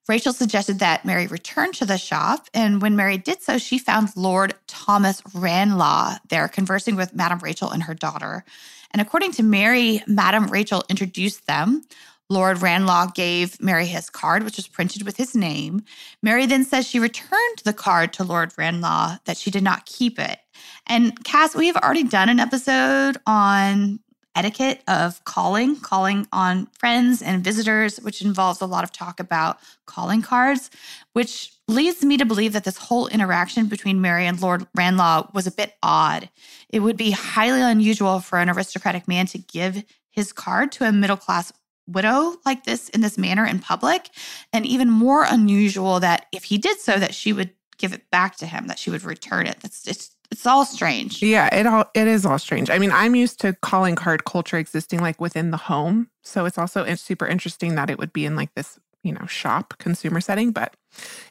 Rachel 0.09 0.33
suggested 0.33 0.79
that 0.79 1.05
Mary 1.05 1.27
return 1.27 1.73
to 1.73 1.85
the 1.85 1.99
shop. 1.99 2.49
And 2.55 2.81
when 2.81 2.97
Mary 2.97 3.19
did 3.19 3.43
so, 3.43 3.59
she 3.59 3.79
found 3.79 4.17
Lord 4.17 4.55
Thomas 4.67 5.23
Ranelagh 5.35 6.19
there 6.31 6.49
conversing 6.49 6.97
with 6.97 7.15
Madame 7.15 7.41
Rachel 7.41 7.71
and 7.71 7.83
her 7.83 7.95
daughter. 7.95 8.45
And 8.93 9.03
according 9.03 9.33
to 9.33 9.43
Mary, 9.43 10.03
Madame 10.07 10.47
Rachel 10.47 10.83
introduced 10.89 11.47
them. 11.47 11.83
Lord 12.31 12.61
Ranelagh 12.61 13.15
gave 13.15 13.61
Mary 13.61 13.87
his 13.87 14.11
card, 14.11 14.43
which 14.43 14.57
was 14.57 14.69
printed 14.69 15.03
with 15.03 15.17
his 15.17 15.35
name. 15.35 15.83
Mary 16.23 16.47
then 16.47 16.65
says 16.65 16.87
she 16.87 16.99
returned 16.99 17.59
the 17.65 17.73
card 17.73 18.13
to 18.15 18.25
Lord 18.25 18.53
Ranelagh, 18.59 19.19
that 19.25 19.37
she 19.37 19.51
did 19.51 19.63
not 19.63 19.87
keep 19.87 20.19
it. 20.19 20.39
And 20.87 21.25
Cass, 21.25 21.55
we 21.55 21.69
have 21.69 21.77
already 21.77 22.05
done 22.05 22.29
an 22.29 22.41
episode 22.41 23.17
on 23.27 24.01
etiquette 24.35 24.83
of 24.87 25.25
calling, 25.25 25.75
calling 25.81 26.27
on 26.33 26.67
friends 26.67 27.23
and 27.23 27.43
visitors, 27.43 27.97
which 27.99 28.23
involves 28.23 28.61
a 28.61 28.67
lot 28.67 28.85
of 28.85 28.93
talk 28.93 29.19
about 29.19 29.59
calling 29.87 30.23
cards, 30.23 30.71
which 31.13 31.53
leads 31.67 32.05
me 32.05 32.17
to 32.17 32.25
believe 32.25 32.53
that 32.53 32.65
this 32.65 32.77
whole 32.77 33.09
interaction 33.09 33.67
between 33.67 34.01
Mary 34.01 34.27
and 34.27 34.41
Lord 34.41 34.67
Ranelagh 34.77 35.31
was 35.35 35.47
a 35.47 35.53
bit 35.53 35.75
odd. 35.83 36.29
It 36.69 36.81
would 36.81 36.97
be 36.97 37.11
highly 37.11 37.63
unusual 37.63 38.21
for 38.21 38.39
an 38.39 38.49
aristocratic 38.49 39.09
man 39.09 39.27
to 39.27 39.39
give 39.39 39.83
his 40.11 40.33
card 40.33 40.71
to 40.73 40.85
a 40.85 40.93
middle 40.93 41.17
class 41.17 41.53
widow 41.89 42.37
like 42.45 42.65
this 42.65 42.89
in 42.91 43.01
this 43.01 43.19
manner 43.19 43.47
in 43.47 43.59
public 43.59 44.11
and 44.53 44.67
even 44.67 44.91
more 44.91 45.25
unusual 45.25 46.01
that 46.01 46.27
if 46.33 46.45
he 46.45 46.59
did 46.59 46.79
so 46.79 46.99
that 46.99 47.15
she 47.15 47.33
would 47.33 47.51
give 47.79 47.93
it 47.93 48.11
back 48.11 48.37
to 48.37 48.47
him 48.47 48.67
that 48.67 48.79
she 48.79 48.91
would 48.91 49.05
return 49.05 49.47
it. 49.47 49.59
That's 49.61 49.87
it's 49.87 50.15
it's 50.31 50.47
all 50.47 50.65
strange. 50.65 51.23
Yeah 51.23 51.55
it 51.55 51.67
all 51.67 51.87
it 51.95 52.07
is 52.07 52.27
all 52.27 52.39
strange. 52.39 52.71
I 52.71 52.79
mean 52.79 52.93
i'm 52.93 53.15
used 53.15 53.41
to 53.41 53.55
calling 53.63 53.95
card 53.95 54.25
culture 54.25 54.59
existing 54.59 55.01
like 55.01 55.21
within 55.21 55.51
the 55.51 55.57
home 55.57 56.09
so 56.23 56.45
it's 56.45 56.59
also 56.59 56.85
super 56.95 57.27
interesting 57.27 57.75
that 57.77 57.91
it 57.91 57.99
would 57.99 58.13
be 58.13 58.27
in 58.27 58.37
like 58.37 58.55
this 58.55 58.79
you 59.03 59.13
know 59.13 59.27
shop 59.27 59.75
consumer 59.79 60.21
setting 60.21 60.51
but 60.51 60.75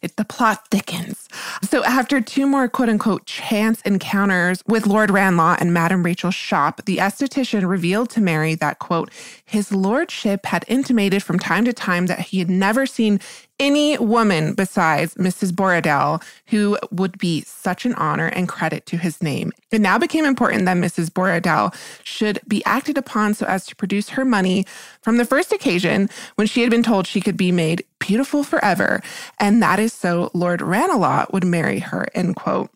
It, 0.02 0.16
the 0.16 0.26
plot 0.26 0.68
thickens. 0.70 1.28
So, 1.64 1.84
after 1.84 2.22
two 2.22 2.46
more 2.46 2.68
quote 2.68 2.90
unquote 2.90 3.26
chance 3.26 3.82
encounters 3.82 4.64
with 4.68 4.86
Lord 4.86 5.10
Ranelagh 5.10 5.58
and 5.60 5.74
Madame 5.74 6.04
Rachel 6.04 6.32
Shop, 6.32 6.82
the 6.86 6.98
esthetician 6.98 7.68
revealed 7.68 8.10
to 8.12 8.22
Mary 8.22 8.56
that, 8.56 8.80
quote, 8.80 9.12
his 9.46 9.72
lordship 9.72 10.46
had 10.46 10.66
intimated 10.68 11.24
from 11.24 11.40
time 11.40 11.66
to 11.66 11.74
time 11.74 12.06
that 12.08 12.20
he 12.20 12.40
had 12.40 12.50
never 12.50 12.86
seen 12.86 13.20
any 13.60 13.98
woman 13.98 14.54
besides 14.54 15.16
Mrs. 15.16 15.52
Borradaile 15.52 16.22
who 16.48 16.78
would 16.92 17.18
be 17.18 17.42
such 17.42 17.86
an 17.86 17.94
honor 17.96 18.28
and 18.28 18.48
credit 18.48 18.86
to 18.88 18.98
his 18.98 19.22
name. 19.22 19.52
It 19.72 19.82
now 19.82 19.98
became 19.98 20.26
important 20.26 20.66
that 20.66 20.78
Mrs. 20.78 21.10
Borradaile 21.10 21.74
should 22.04 22.40
be 22.48 22.64
acted 22.66 22.98
upon 22.98 23.34
so 23.34 23.46
as 23.48 23.66
to 23.66 23.76
produce 23.76 24.10
her 24.10 24.26
money 24.26 24.66
from 25.02 25.18
the 25.18 25.26
first 25.26 25.52
occasion 25.52 26.10
when 26.36 26.48
she 26.48 26.62
had 26.62 26.70
been 26.70 26.84
told 26.84 27.08
she 27.08 27.22
could 27.22 27.38
be 27.38 27.52
made 27.52 27.84
beautiful 28.00 28.44
forever. 28.44 29.02
And 29.40 29.62
that 29.62 29.80
is 29.80 29.94
so 29.94 30.32
Lord 30.34 30.62
Ranelagh 30.62 31.28
would 31.32 31.46
marry 31.46 31.80
her, 31.80 32.08
end 32.14 32.36
quote. 32.36 32.70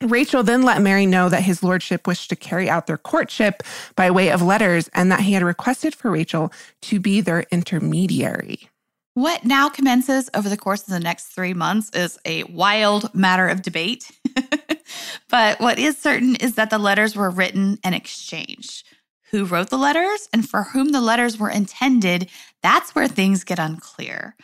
Rachel 0.00 0.44
then 0.44 0.62
let 0.62 0.80
Mary 0.80 1.06
know 1.06 1.28
that 1.28 1.42
his 1.42 1.62
lordship 1.62 2.06
wished 2.06 2.30
to 2.30 2.36
carry 2.36 2.70
out 2.70 2.86
their 2.86 2.98
courtship 2.98 3.64
by 3.96 4.10
way 4.10 4.30
of 4.30 4.40
letters 4.40 4.88
and 4.94 5.10
that 5.10 5.20
he 5.20 5.32
had 5.32 5.42
requested 5.42 5.94
for 5.94 6.10
Rachel 6.10 6.52
to 6.82 7.00
be 7.00 7.20
their 7.20 7.44
intermediary. 7.50 8.68
What 9.14 9.44
now 9.44 9.68
commences 9.68 10.30
over 10.34 10.48
the 10.48 10.56
course 10.56 10.82
of 10.82 10.90
the 10.90 11.00
next 11.00 11.26
three 11.26 11.52
months 11.52 11.90
is 11.90 12.16
a 12.24 12.44
wild 12.44 13.12
matter 13.12 13.48
of 13.48 13.62
debate. 13.62 14.12
but 15.28 15.58
what 15.58 15.80
is 15.80 15.98
certain 15.98 16.36
is 16.36 16.54
that 16.54 16.70
the 16.70 16.78
letters 16.78 17.16
were 17.16 17.28
written 17.28 17.80
and 17.82 17.96
exchanged. 17.96 18.87
Who 19.30 19.44
wrote 19.44 19.70
the 19.70 19.76
letters 19.76 20.28
and 20.32 20.48
for 20.48 20.62
whom 20.62 20.92
the 20.92 21.00
letters 21.00 21.38
were 21.38 21.50
intended, 21.50 22.30
that's 22.62 22.94
where 22.94 23.08
things 23.08 23.44
get 23.44 23.58
unclear. 23.58 24.34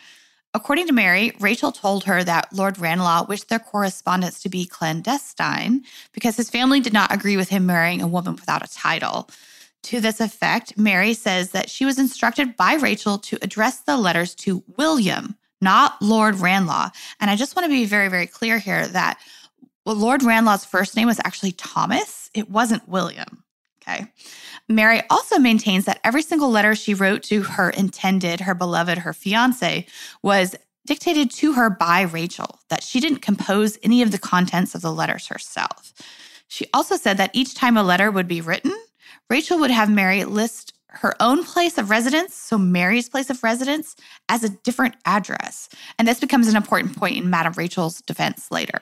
According 0.52 0.86
to 0.86 0.92
Mary, 0.92 1.32
Rachel 1.40 1.72
told 1.72 2.04
her 2.04 2.22
that 2.22 2.52
Lord 2.52 2.78
Ranelagh 2.78 3.26
wished 3.28 3.48
their 3.48 3.58
correspondence 3.58 4.40
to 4.42 4.48
be 4.48 4.66
clandestine 4.66 5.84
because 6.12 6.36
his 6.36 6.50
family 6.50 6.80
did 6.80 6.92
not 6.92 7.12
agree 7.12 7.36
with 7.36 7.48
him 7.48 7.66
marrying 7.66 8.00
a 8.00 8.06
woman 8.06 8.36
without 8.36 8.64
a 8.64 8.72
title. 8.72 9.28
To 9.84 10.00
this 10.00 10.20
effect, 10.20 10.78
Mary 10.78 11.12
says 11.12 11.50
that 11.50 11.68
she 11.68 11.84
was 11.84 11.98
instructed 11.98 12.56
by 12.56 12.74
Rachel 12.74 13.18
to 13.18 13.38
address 13.42 13.80
the 13.80 13.96
letters 13.96 14.34
to 14.36 14.62
William, 14.76 15.36
not 15.60 16.00
Lord 16.00 16.36
Ranelagh. 16.36 16.90
And 17.20 17.30
I 17.30 17.36
just 17.36 17.56
want 17.56 17.64
to 17.64 17.70
be 17.70 17.84
very, 17.84 18.08
very 18.08 18.26
clear 18.26 18.58
here 18.58 18.86
that 18.88 19.18
Lord 19.84 20.22
Ranelagh's 20.22 20.64
first 20.64 20.96
name 20.96 21.06
was 21.06 21.20
actually 21.24 21.52
Thomas, 21.52 22.30
it 22.32 22.48
wasn't 22.48 22.88
William. 22.88 23.43
Okay. 23.86 24.06
Mary 24.68 25.02
also 25.10 25.38
maintains 25.38 25.84
that 25.84 26.00
every 26.04 26.22
single 26.22 26.50
letter 26.50 26.74
she 26.74 26.94
wrote 26.94 27.22
to 27.24 27.42
her 27.42 27.70
intended, 27.70 28.40
her 28.40 28.54
beloved, 28.54 28.98
her 28.98 29.12
fiance 29.12 29.86
was 30.22 30.56
dictated 30.86 31.30
to 31.30 31.52
her 31.54 31.70
by 31.70 32.02
Rachel, 32.02 32.60
that 32.70 32.82
she 32.82 33.00
didn't 33.00 33.20
compose 33.20 33.78
any 33.82 34.02
of 34.02 34.10
the 34.10 34.18
contents 34.18 34.74
of 34.74 34.82
the 34.82 34.92
letters 34.92 35.26
herself. 35.26 35.92
She 36.48 36.66
also 36.72 36.96
said 36.96 37.16
that 37.18 37.30
each 37.34 37.54
time 37.54 37.76
a 37.76 37.82
letter 37.82 38.10
would 38.10 38.28
be 38.28 38.40
written, 38.40 38.72
Rachel 39.28 39.58
would 39.58 39.70
have 39.70 39.90
Mary 39.90 40.24
list 40.24 40.74
her 40.88 41.14
own 41.20 41.44
place 41.44 41.76
of 41.76 41.90
residence, 41.90 42.34
so 42.34 42.56
Mary's 42.56 43.08
place 43.08 43.28
of 43.28 43.42
residence, 43.42 43.96
as 44.28 44.44
a 44.44 44.48
different 44.48 44.94
address. 45.04 45.68
And 45.98 46.06
this 46.06 46.20
becomes 46.20 46.48
an 46.48 46.56
important 46.56 46.96
point 46.96 47.16
in 47.16 47.30
Madame 47.30 47.54
Rachel's 47.54 48.00
defense 48.02 48.50
later. 48.50 48.78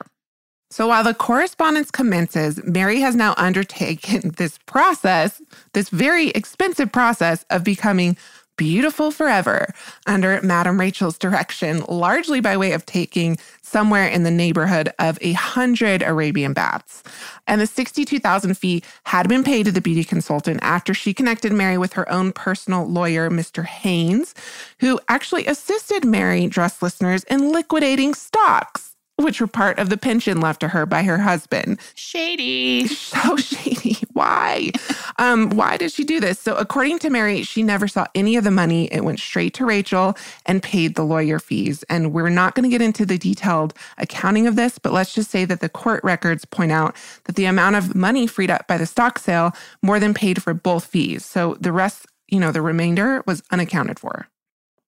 So 0.73 0.87
while 0.87 1.03
the 1.03 1.13
correspondence 1.13 1.91
commences, 1.91 2.59
Mary 2.63 2.99
has 3.01 3.15
now 3.15 3.35
undertaken 3.37 4.31
this 4.37 4.57
process, 4.65 5.39
this 5.73 5.89
very 5.89 6.29
expensive 6.29 6.91
process 6.91 7.45
of 7.51 7.63
becoming 7.63 8.17
beautiful 8.57 9.11
forever 9.11 9.71
under 10.07 10.41
Madame 10.41 10.79
Rachel's 10.79 11.19
direction, 11.19 11.83
largely 11.87 12.39
by 12.39 12.57
way 12.57 12.71
of 12.71 12.87
taking 12.87 13.37
somewhere 13.61 14.07
in 14.07 14.23
the 14.23 14.31
neighborhood 14.31 14.91
of 14.97 15.19
a 15.21 15.33
hundred 15.33 16.01
Arabian 16.01 16.53
baths. 16.53 17.03
And 17.45 17.61
the 17.61 17.67
62,000 17.67 18.55
fee 18.57 18.81
had 19.05 19.29
been 19.29 19.43
paid 19.43 19.67
to 19.67 19.71
the 19.71 19.79
beauty 19.79 20.03
consultant 20.03 20.59
after 20.63 20.95
she 20.95 21.13
connected 21.13 21.53
Mary 21.53 21.77
with 21.77 21.93
her 21.93 22.11
own 22.11 22.31
personal 22.31 22.87
lawyer, 22.87 23.29
Mr. 23.29 23.63
Haynes, 23.63 24.33
who 24.79 24.99
actually 25.07 25.45
assisted 25.45 26.03
Mary, 26.03 26.47
dress 26.47 26.81
listeners, 26.81 27.23
in 27.25 27.51
liquidating 27.51 28.15
stocks 28.15 28.92
which 29.17 29.39
were 29.39 29.47
part 29.47 29.77
of 29.79 29.89
the 29.89 29.97
pension 29.97 30.41
left 30.41 30.59
to 30.61 30.69
her 30.69 30.85
by 30.85 31.03
her 31.03 31.17
husband. 31.19 31.79
Shady. 31.95 32.87
So 32.87 33.37
shady. 33.37 33.97
Why? 34.13 34.71
um, 35.17 35.49
why 35.51 35.77
did 35.77 35.91
she 35.91 36.03
do 36.03 36.19
this? 36.19 36.39
So, 36.39 36.55
according 36.55 36.99
to 36.99 37.09
Mary, 37.09 37.43
she 37.43 37.63
never 37.63 37.87
saw 37.87 38.05
any 38.15 38.35
of 38.35 38.43
the 38.43 38.51
money. 38.51 38.85
It 38.91 39.03
went 39.03 39.19
straight 39.19 39.53
to 39.55 39.65
Rachel 39.65 40.15
and 40.45 40.61
paid 40.63 40.95
the 40.95 41.03
lawyer 41.03 41.39
fees. 41.39 41.83
And 41.89 42.13
we're 42.13 42.29
not 42.29 42.55
going 42.55 42.63
to 42.63 42.69
get 42.69 42.81
into 42.81 43.05
the 43.05 43.17
detailed 43.17 43.73
accounting 43.97 44.47
of 44.47 44.55
this, 44.55 44.79
but 44.79 44.93
let's 44.93 45.13
just 45.13 45.29
say 45.31 45.45
that 45.45 45.59
the 45.59 45.69
court 45.69 46.03
records 46.03 46.45
point 46.45 46.71
out 46.71 46.95
that 47.25 47.35
the 47.35 47.45
amount 47.45 47.75
of 47.75 47.95
money 47.95 48.27
freed 48.27 48.51
up 48.51 48.67
by 48.67 48.77
the 48.77 48.85
stock 48.85 49.19
sale 49.19 49.51
more 49.81 49.99
than 49.99 50.13
paid 50.13 50.41
for 50.41 50.53
both 50.53 50.85
fees. 50.85 51.25
So, 51.25 51.55
the 51.59 51.71
rest, 51.71 52.07
you 52.27 52.39
know, 52.39 52.51
the 52.51 52.61
remainder 52.61 53.23
was 53.27 53.43
unaccounted 53.51 53.99
for. 53.99 54.27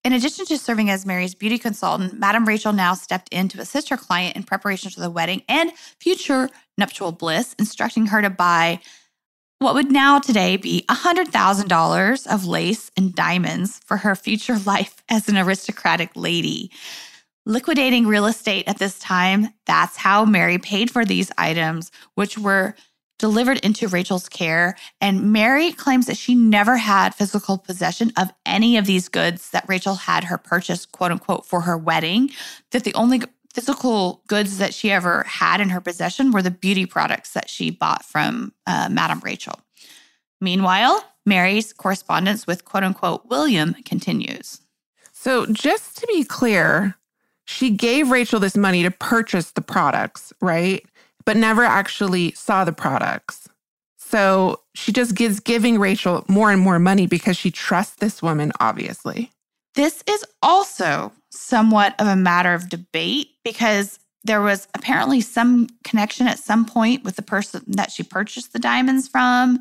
In 0.06 0.14
addition 0.14 0.46
to 0.46 0.58
serving 0.60 0.92
as 0.92 1.04
Mary's 1.04 1.34
beauty 1.34 1.58
consultant, 1.58 2.20
Madame 2.20 2.48
Rachel 2.48 2.72
now 2.72 2.94
stepped 2.94 3.28
in 3.32 3.48
to 3.48 3.60
assist 3.60 3.90
her 3.90 3.98
client 3.98 4.36
in 4.36 4.44
preparation 4.44 4.92
for 4.92 5.00
the 5.00 5.10
wedding 5.10 5.42
and 5.50 5.72
future 6.00 6.52
nuptial 6.78 7.12
bliss, 7.12 7.56
instructing 7.58 8.06
her 8.06 8.22
to 8.22 8.30
buy 8.30 8.80
what 9.58 9.74
would 9.74 9.92
now 9.92 10.20
today 10.20 10.58
be 10.58 10.86
$100,000 10.90 12.28
of 12.28 12.46
lace 12.46 12.92
and 12.96 13.16
diamonds 13.16 13.82
for 13.84 13.98
her 13.98 14.16
future 14.16 14.60
life 14.68 15.02
as 15.10 15.28
an 15.28 15.40
aristocratic 15.40 16.12
lady. 16.16 16.70
Liquidating 17.48 18.06
real 18.06 18.28
estate 18.28 18.68
at 18.68 18.78
this 18.78 19.00
time, 19.00 19.48
that's 19.66 19.98
how 19.98 20.24
Mary 20.24 20.60
paid 20.60 20.92
for 20.92 21.04
these 21.04 21.32
items, 21.40 21.92
which 22.14 22.38
were 22.38 22.76
delivered 23.18 23.58
into 23.60 23.88
Rachel's 23.88 24.30
care. 24.30 24.76
And 25.02 25.32
Mary 25.32 25.72
claims 25.72 26.06
that 26.08 26.18
she 26.18 26.36
never 26.36 26.78
had 26.78 27.16
physical 27.16 27.58
possession 27.58 28.12
of 28.18 28.32
any 28.46 28.78
of 28.78 28.86
these 28.86 29.10
goods 29.10 29.52
that 29.52 29.66
Rachel 29.68 29.96
had 29.96 30.26
her 30.26 30.38
purchase, 30.38 30.86
quote 30.86 31.12
unquote, 31.12 31.46
for 31.46 31.62
her 31.62 31.78
wedding. 31.78 32.32
That 32.72 32.84
the 32.84 32.94
only 32.94 33.22
physical 33.54 34.22
goods 34.28 34.58
that 34.58 34.74
she 34.74 34.92
ever 34.92 35.24
had 35.24 35.62
in 35.62 35.70
her 35.70 35.80
possession 35.80 36.32
were 36.32 36.42
the 36.42 36.52
beauty 36.52 36.86
products 36.86 37.32
that 37.32 37.50
she 37.50 37.70
bought 37.70 38.04
from 38.04 38.54
uh, 38.68 38.90
Madame 38.92 39.22
Rachel. 39.24 39.60
Meanwhile, 40.42 41.04
Mary's 41.26 41.72
correspondence 41.72 42.46
with 42.46 42.66
quote 42.66 42.84
unquote 42.84 43.26
William 43.28 43.74
continues. 43.86 44.60
So, 45.14 45.46
just 45.48 45.98
to 45.98 46.08
be 46.08 46.24
clear, 46.24 46.96
she 47.46 47.70
gave 47.70 48.12
Rachel 48.12 48.40
this 48.40 48.58
money 48.58 48.84
to 48.84 48.92
purchase 48.92 49.52
the 49.52 49.62
products, 49.62 50.34
right? 50.42 50.86
But 51.26 51.38
never 51.38 51.64
actually 51.64 52.32
saw 52.34 52.64
the 52.64 52.74
products. 52.74 53.50
So 53.98 54.62
she 54.76 54.92
just 54.92 55.16
gives 55.16 55.40
giving 55.40 55.80
Rachel 55.80 56.24
more 56.28 56.52
and 56.52 56.62
more 56.62 56.80
money 56.80 57.08
because 57.08 57.38
she 57.38 57.52
trusts 57.52 57.96
this 57.96 58.22
woman, 58.22 58.52
obviously. 58.60 59.32
This 59.74 60.04
is 60.08 60.24
also 60.42 61.12
somewhat 61.32 61.96
of 62.00 62.08
a 62.08 62.16
matter 62.16 62.54
of 62.54 62.70
debate 62.70 63.30
because 63.44 64.00
there 64.24 64.42
was 64.42 64.68
apparently 64.74 65.22
some 65.22 65.68
connection 65.84 66.28
at 66.28 66.40
some 66.40 66.66
point 66.66 67.04
with 67.04 67.16
the 67.16 67.22
person 67.22 67.64
that 67.68 67.92
she 67.92 68.04
purchased 68.04 68.54
the 68.54 68.60
diamonds 68.60 69.08
from. 69.08 69.60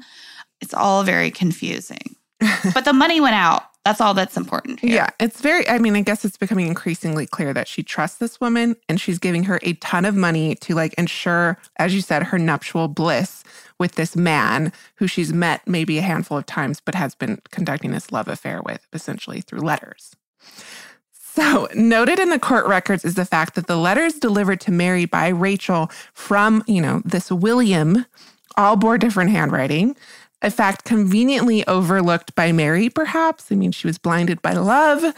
It's 0.60 0.74
all 0.74 1.02
very 1.02 1.30
confusing. 1.30 2.16
but 2.74 2.84
the 2.84 2.92
money 2.92 3.20
went 3.20 3.34
out 3.34 3.64
that's 3.84 4.00
all 4.00 4.14
that's 4.14 4.36
important. 4.36 4.80
Here. 4.80 4.94
Yeah, 4.94 5.08
it's 5.20 5.40
very, 5.40 5.68
I 5.68 5.78
mean, 5.78 5.94
I 5.94 6.00
guess 6.00 6.24
it's 6.24 6.38
becoming 6.38 6.66
increasingly 6.66 7.26
clear 7.26 7.52
that 7.52 7.68
she 7.68 7.82
trusts 7.82 8.18
this 8.18 8.40
woman 8.40 8.76
and 8.88 9.00
she's 9.00 9.18
giving 9.18 9.44
her 9.44 9.58
a 9.62 9.74
ton 9.74 10.04
of 10.04 10.14
money 10.14 10.54
to 10.56 10.74
like 10.74 10.94
ensure, 10.94 11.58
as 11.76 11.94
you 11.94 12.00
said, 12.00 12.24
her 12.24 12.38
nuptial 12.38 12.88
bliss 12.88 13.44
with 13.78 13.92
this 13.96 14.16
man 14.16 14.72
who 14.96 15.06
she's 15.06 15.32
met 15.32 15.66
maybe 15.66 15.98
a 15.98 16.02
handful 16.02 16.38
of 16.38 16.46
times, 16.46 16.80
but 16.80 16.94
has 16.94 17.14
been 17.14 17.40
conducting 17.50 17.90
this 17.90 18.10
love 18.10 18.28
affair 18.28 18.62
with 18.64 18.86
essentially 18.92 19.42
through 19.42 19.60
letters. 19.60 20.16
So, 21.12 21.68
noted 21.74 22.20
in 22.20 22.30
the 22.30 22.38
court 22.38 22.66
records 22.66 23.04
is 23.04 23.16
the 23.16 23.24
fact 23.24 23.56
that 23.56 23.66
the 23.66 23.76
letters 23.76 24.14
delivered 24.14 24.60
to 24.62 24.70
Mary 24.70 25.04
by 25.04 25.28
Rachel 25.28 25.90
from, 26.12 26.62
you 26.68 26.80
know, 26.80 27.02
this 27.04 27.30
William 27.30 28.06
all 28.56 28.76
bore 28.76 28.98
different 28.98 29.30
handwriting 29.30 29.96
a 30.44 30.50
fact 30.50 30.84
conveniently 30.84 31.66
overlooked 31.66 32.34
by 32.34 32.52
Mary, 32.52 32.90
perhaps. 32.90 33.50
I 33.50 33.54
mean, 33.54 33.72
she 33.72 33.86
was 33.86 33.98
blinded 33.98 34.42
by 34.42 34.52
love. 34.52 35.14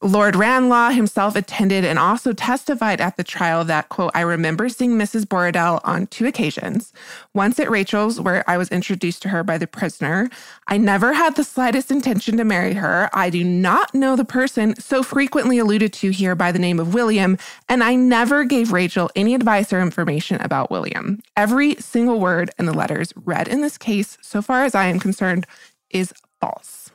Lord 0.00 0.36
Ranelagh 0.36 0.92
himself 0.92 1.34
attended 1.34 1.84
and 1.84 1.98
also 1.98 2.32
testified 2.32 3.00
at 3.00 3.16
the 3.16 3.24
trial 3.24 3.64
that, 3.64 3.88
quote, 3.88 4.12
I 4.14 4.20
remember 4.20 4.68
seeing 4.68 4.92
Mrs. 4.92 5.24
Borradaile 5.24 5.80
on 5.82 6.06
two 6.06 6.24
occasions. 6.24 6.92
Once 7.34 7.58
at 7.58 7.68
Rachel's, 7.68 8.20
where 8.20 8.48
I 8.48 8.58
was 8.58 8.68
introduced 8.68 9.22
to 9.22 9.30
her 9.30 9.42
by 9.42 9.58
the 9.58 9.66
prisoner. 9.66 10.30
I 10.68 10.76
never 10.76 11.14
had 11.14 11.34
the 11.34 11.42
slightest 11.42 11.90
intention 11.90 12.36
to 12.36 12.44
marry 12.44 12.74
her. 12.74 13.10
I 13.12 13.28
do 13.28 13.42
not 13.42 13.92
know 13.92 14.14
the 14.14 14.24
person 14.24 14.78
so 14.78 15.02
frequently 15.02 15.58
alluded 15.58 15.92
to 15.94 16.10
here 16.10 16.36
by 16.36 16.52
the 16.52 16.60
name 16.60 16.78
of 16.78 16.94
William, 16.94 17.36
and 17.68 17.82
I 17.82 17.96
never 17.96 18.44
gave 18.44 18.72
Rachel 18.72 19.10
any 19.16 19.34
advice 19.34 19.72
or 19.72 19.80
information 19.80 20.40
about 20.40 20.70
William. 20.70 21.20
Every 21.36 21.74
single 21.74 22.20
word 22.20 22.52
in 22.56 22.66
the 22.66 22.72
letters 22.72 23.12
read 23.16 23.48
in 23.48 23.62
this 23.62 23.76
case, 23.76 24.16
so 24.20 24.42
far 24.42 24.62
as 24.62 24.76
I 24.76 24.86
am 24.86 25.00
concerned, 25.00 25.44
is 25.90 26.14
false. 26.40 26.87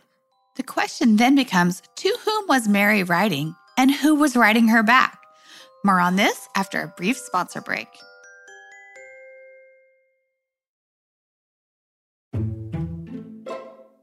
The 0.55 0.61
question 0.61 1.15
then 1.15 1.33
becomes 1.33 1.81
to 1.95 2.15
whom 2.23 2.45
was 2.47 2.67
Mary 2.67 3.01
writing 3.01 3.55
and 3.75 3.89
who 3.89 4.13
was 4.13 4.35
writing 4.35 4.67
her 4.67 4.83
back? 4.83 5.19
More 5.83 5.99
on 5.99 6.15
this 6.15 6.47
after 6.55 6.81
a 6.81 6.87
brief 6.89 7.17
sponsor 7.17 7.59
break. 7.59 7.87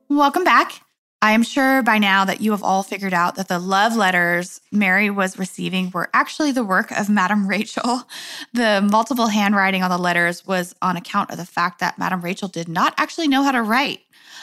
Welcome 0.09 0.43
back. 0.43 0.81
I 1.23 1.33
am 1.33 1.45
sure 1.45 1.85
by 1.85 1.99
now 1.99 2.25
that 2.25 2.41
you 2.41 2.51
have 2.51 2.65
all 2.65 2.83
figured 2.83 3.15
out 3.15 3.37
that 3.37 3.47
the 3.47 3.61
love 3.61 3.95
letters 3.95 4.61
Mary 4.73 5.09
was 5.09 5.39
receiving 5.39 5.91
were 5.91 6.11
actually 6.13 6.51
the 6.51 6.65
work 6.65 6.91
of 6.91 7.09
Madame 7.09 7.47
Rachel. 7.47 8.03
The 8.55 8.85
multiple 8.91 9.29
handwriting 9.29 9.85
on 9.85 9.91
the 9.91 9.99
letters 9.99 10.45
was 10.45 10.75
on 10.83 10.97
account 10.97 11.31
of 11.31 11.37
the 11.37 11.47
fact 11.47 11.79
that 11.79 11.97
Madame 11.97 12.23
Rachel 12.23 12.49
did 12.49 12.69
not 12.69 12.93
actually 12.97 13.29
know 13.29 13.45
how 13.45 13.53
to 13.53 13.63
write. 13.63 14.01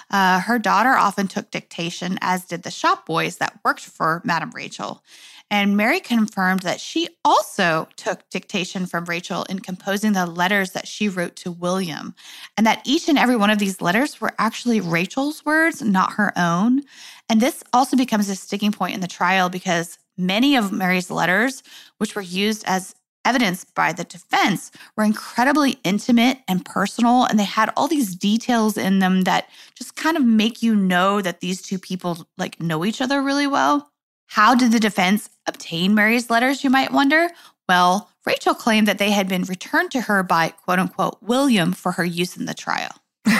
Uh, 0.09 0.39
her 0.39 0.57
daughter 0.59 0.91
often 0.91 1.27
took 1.27 1.51
dictation, 1.51 2.17
as 2.21 2.45
did 2.45 2.63
the 2.63 2.71
shop 2.71 3.05
boys 3.05 3.37
that 3.37 3.59
worked 3.63 3.81
for 3.81 4.21
Madame 4.23 4.51
Rachel. 4.51 5.03
And 5.49 5.77
Mary 5.77 6.01
confirmed 6.01 6.61
that 6.61 6.81
she 6.81 7.07
also 7.23 7.87
took 7.95 8.29
dictation 8.29 8.85
from 8.85 9.05
Rachel 9.05 9.43
in 9.43 9.59
composing 9.59 10.11
the 10.11 10.25
letters 10.25 10.71
that 10.71 10.87
she 10.87 11.07
wrote 11.07 11.37
to 11.37 11.51
William, 11.51 12.13
and 12.57 12.67
that 12.67 12.81
each 12.83 13.07
and 13.07 13.17
every 13.17 13.37
one 13.37 13.49
of 13.49 13.59
these 13.59 13.81
letters 13.81 14.19
were 14.19 14.33
actually 14.39 14.81
Rachel's 14.81 15.45
words, 15.45 15.81
not 15.81 16.13
her 16.13 16.33
own. 16.37 16.83
And 17.29 17.39
this 17.39 17.63
also 17.71 17.95
becomes 17.95 18.27
a 18.27 18.35
sticking 18.35 18.73
point 18.73 18.93
in 18.93 18.99
the 18.99 19.07
trial 19.07 19.47
because 19.47 19.97
many 20.17 20.57
of 20.57 20.71
Mary's 20.73 21.09
letters, 21.09 21.63
which 21.97 22.15
were 22.15 22.21
used 22.21 22.63
as 22.65 22.95
evidence 23.27 23.65
by 23.65 23.91
the 23.91 24.05
defense, 24.05 24.71
were 24.95 25.03
incredibly 25.03 25.79
intimate 25.83 26.39
and 26.47 26.63
personal. 26.63 27.25
And 27.25 27.37
they 27.37 27.43
had 27.43 27.71
all 27.75 27.89
these 27.89 28.15
details 28.15 28.77
in 28.77 28.99
them 28.99 29.21
that 29.23 29.49
just 29.75 29.95
kind 29.97 30.15
of 30.15 30.23
make 30.23 30.63
you 30.63 30.75
know 30.75 31.21
that 31.21 31.41
these 31.41 31.61
two 31.61 31.77
people 31.77 32.25
like 32.37 32.61
know 32.61 32.85
each 32.85 33.01
other 33.01 33.21
really 33.21 33.47
well. 33.47 33.91
How 34.27 34.55
did 34.55 34.71
the 34.71 34.79
defense 34.79 35.29
obtain 35.45 35.93
Mary's 35.93 36.29
letters, 36.29 36.63
you 36.63 36.69
might 36.69 36.91
wonder? 36.91 37.29
Well, 37.67 38.09
Rachel 38.25 38.53
claimed 38.53 38.87
that 38.87 38.97
they 38.97 39.11
had 39.11 39.27
been 39.27 39.43
returned 39.43 39.91
to 39.91 40.01
her 40.01 40.23
by 40.23 40.49
quote 40.49 40.79
unquote 40.79 41.17
William 41.21 41.73
for 41.73 41.93
her 41.93 42.05
use 42.05 42.37
in 42.37 42.45
the 42.45 42.53
trial. 42.53 42.91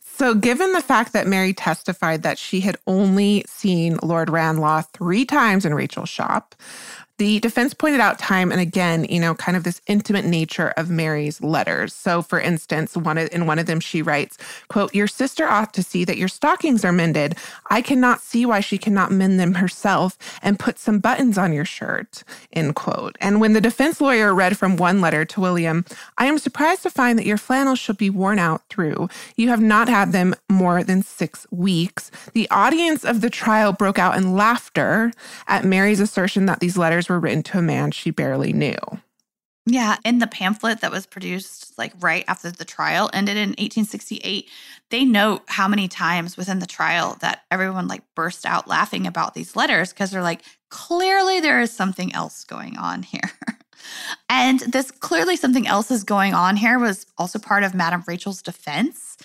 so, 0.00 0.34
given 0.34 0.72
the 0.72 0.80
fact 0.80 1.12
that 1.12 1.26
Mary 1.26 1.52
testified 1.52 2.22
that 2.22 2.38
she 2.38 2.60
had 2.60 2.76
only 2.86 3.44
seen 3.46 3.98
Lord 4.02 4.28
Ranelagh 4.28 4.86
three 4.92 5.24
times 5.24 5.64
in 5.64 5.74
Rachel's 5.74 6.08
shop, 6.08 6.54
the 7.18 7.40
defense 7.40 7.74
pointed 7.74 8.00
out 8.00 8.18
time 8.18 8.52
and 8.52 8.60
again, 8.60 9.04
you 9.04 9.18
know, 9.18 9.34
kind 9.34 9.56
of 9.56 9.64
this 9.64 9.80
intimate 9.88 10.24
nature 10.24 10.72
of 10.76 10.88
Mary's 10.88 11.42
letters. 11.42 11.92
So, 11.92 12.22
for 12.22 12.40
instance, 12.40 12.96
one 12.96 13.18
of, 13.18 13.28
in 13.32 13.46
one 13.46 13.58
of 13.58 13.66
them, 13.66 13.80
she 13.80 14.02
writes, 14.02 14.38
"quote 14.68 14.94
Your 14.94 15.08
sister 15.08 15.48
ought 15.48 15.74
to 15.74 15.82
see 15.82 16.04
that 16.04 16.16
your 16.16 16.28
stockings 16.28 16.84
are 16.84 16.92
mended. 16.92 17.36
I 17.70 17.82
cannot 17.82 18.20
see 18.20 18.46
why 18.46 18.60
she 18.60 18.78
cannot 18.78 19.10
mend 19.10 19.40
them 19.40 19.54
herself 19.54 20.16
and 20.42 20.58
put 20.58 20.78
some 20.78 21.00
buttons 21.00 21.36
on 21.36 21.52
your 21.52 21.64
shirt." 21.64 22.22
End 22.52 22.76
quote. 22.76 23.16
And 23.20 23.40
when 23.40 23.52
the 23.52 23.60
defense 23.60 24.00
lawyer 24.00 24.32
read 24.32 24.56
from 24.56 24.76
one 24.76 25.00
letter 25.00 25.24
to 25.24 25.40
William, 25.40 25.84
"I 26.16 26.26
am 26.26 26.38
surprised 26.38 26.84
to 26.84 26.90
find 26.90 27.18
that 27.18 27.26
your 27.26 27.38
flannels 27.38 27.80
should 27.80 27.98
be 27.98 28.10
worn 28.10 28.38
out 28.38 28.62
through. 28.70 29.08
You 29.36 29.48
have 29.48 29.60
not 29.60 29.88
had 29.88 30.12
them 30.12 30.36
more 30.48 30.84
than 30.84 31.02
six 31.02 31.46
weeks." 31.50 32.12
The 32.32 32.48
audience 32.50 33.04
of 33.04 33.22
the 33.22 33.30
trial 33.30 33.72
broke 33.72 33.98
out 33.98 34.16
in 34.16 34.34
laughter 34.36 35.12
at 35.48 35.64
Mary's 35.64 35.98
assertion 36.00 36.46
that 36.46 36.60
these 36.60 36.78
letters 36.78 37.07
were 37.08 37.20
written 37.20 37.42
to 37.44 37.58
a 37.58 37.62
man 37.62 37.90
she 37.90 38.10
barely 38.10 38.52
knew. 38.52 38.76
Yeah, 39.70 39.96
in 40.02 40.18
the 40.18 40.26
pamphlet 40.26 40.80
that 40.80 40.90
was 40.90 41.04
produced 41.04 41.76
like 41.76 41.92
right 42.00 42.24
after 42.26 42.50
the 42.50 42.64
trial 42.64 43.10
ended 43.12 43.36
in 43.36 43.50
1868, 43.50 44.48
they 44.88 45.04
note 45.04 45.42
how 45.46 45.68
many 45.68 45.88
times 45.88 46.38
within 46.38 46.58
the 46.58 46.66
trial 46.66 47.18
that 47.20 47.42
everyone 47.50 47.86
like 47.86 48.02
burst 48.14 48.46
out 48.46 48.66
laughing 48.66 49.06
about 49.06 49.34
these 49.34 49.56
letters 49.56 49.92
because 49.92 50.10
they're 50.10 50.22
like, 50.22 50.42
clearly 50.70 51.40
there 51.40 51.60
is 51.60 51.70
something 51.70 52.14
else 52.14 52.44
going 52.44 52.78
on 52.78 53.02
here. 53.02 53.30
and 54.30 54.60
this 54.60 54.90
clearly 54.90 55.36
something 55.36 55.66
else 55.66 55.90
is 55.90 56.02
going 56.02 56.32
on 56.32 56.56
here 56.56 56.78
was 56.78 57.04
also 57.18 57.38
part 57.38 57.62
of 57.62 57.74
Madame 57.74 58.02
Rachel's 58.06 58.40
defense. 58.40 59.18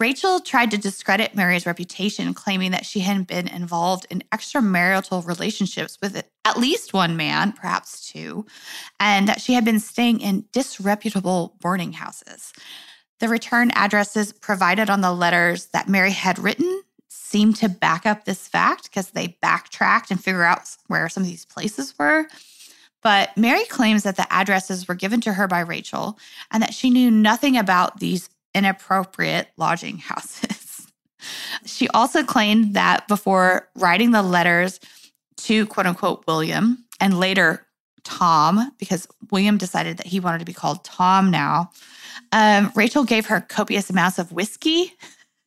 Rachel 0.00 0.40
tried 0.40 0.70
to 0.70 0.78
discredit 0.78 1.34
Mary's 1.34 1.66
reputation, 1.66 2.32
claiming 2.32 2.70
that 2.70 2.86
she 2.86 3.00
had 3.00 3.26
been 3.26 3.46
involved 3.46 4.06
in 4.08 4.24
extramarital 4.32 5.26
relationships 5.26 5.98
with 6.00 6.24
at 6.46 6.56
least 6.56 6.94
one 6.94 7.18
man, 7.18 7.52
perhaps 7.52 8.10
two, 8.10 8.46
and 8.98 9.28
that 9.28 9.42
she 9.42 9.52
had 9.52 9.64
been 9.64 9.78
staying 9.78 10.20
in 10.20 10.46
disreputable 10.52 11.54
boarding 11.60 11.92
houses. 11.92 12.54
The 13.18 13.28
return 13.28 13.70
addresses 13.74 14.32
provided 14.32 14.88
on 14.88 15.02
the 15.02 15.12
letters 15.12 15.66
that 15.66 15.86
Mary 15.86 16.12
had 16.12 16.38
written 16.38 16.82
seemed 17.08 17.56
to 17.56 17.68
back 17.68 18.06
up 18.06 18.24
this 18.24 18.48
fact 18.48 18.84
because 18.84 19.10
they 19.10 19.36
backtracked 19.42 20.10
and 20.10 20.22
figure 20.22 20.44
out 20.44 20.62
where 20.86 21.10
some 21.10 21.24
of 21.24 21.28
these 21.28 21.44
places 21.44 21.94
were. 21.98 22.26
But 23.02 23.36
Mary 23.36 23.64
claims 23.66 24.02
that 24.04 24.16
the 24.16 24.30
addresses 24.32 24.88
were 24.88 24.94
given 24.94 25.20
to 25.22 25.34
her 25.34 25.46
by 25.46 25.60
Rachel 25.60 26.18
and 26.50 26.62
that 26.62 26.74
she 26.74 26.88
knew 26.88 27.10
nothing 27.10 27.56
about 27.56 28.00
these 28.00 28.30
inappropriate 28.54 29.48
lodging 29.56 29.98
houses. 29.98 30.86
she 31.64 31.88
also 31.88 32.22
claimed 32.22 32.74
that 32.74 33.06
before 33.08 33.68
writing 33.76 34.10
the 34.10 34.22
letters 34.22 34.80
to 35.36 35.66
quote 35.66 35.86
unquote 35.86 36.24
William 36.26 36.84
and 37.00 37.18
later 37.18 37.66
Tom, 38.04 38.72
because 38.78 39.06
William 39.30 39.58
decided 39.58 39.98
that 39.98 40.06
he 40.06 40.20
wanted 40.20 40.38
to 40.38 40.44
be 40.44 40.52
called 40.52 40.84
Tom 40.84 41.30
now, 41.30 41.70
um, 42.32 42.72
Rachel 42.74 43.04
gave 43.04 43.26
her 43.26 43.40
copious 43.40 43.90
amounts 43.90 44.18
of 44.18 44.32
whiskey. 44.32 44.94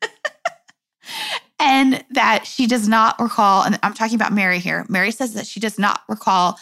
and 1.59 2.03
that 2.11 2.45
she 2.45 2.67
does 2.67 2.87
not 2.87 3.19
recall, 3.19 3.63
and 3.63 3.79
I'm 3.83 3.93
talking 3.93 4.15
about 4.15 4.33
Mary 4.33 4.59
here. 4.59 4.85
Mary 4.89 5.11
says 5.11 5.33
that 5.33 5.47
she 5.47 5.59
does 5.59 5.79
not 5.79 6.01
recall 6.07 6.59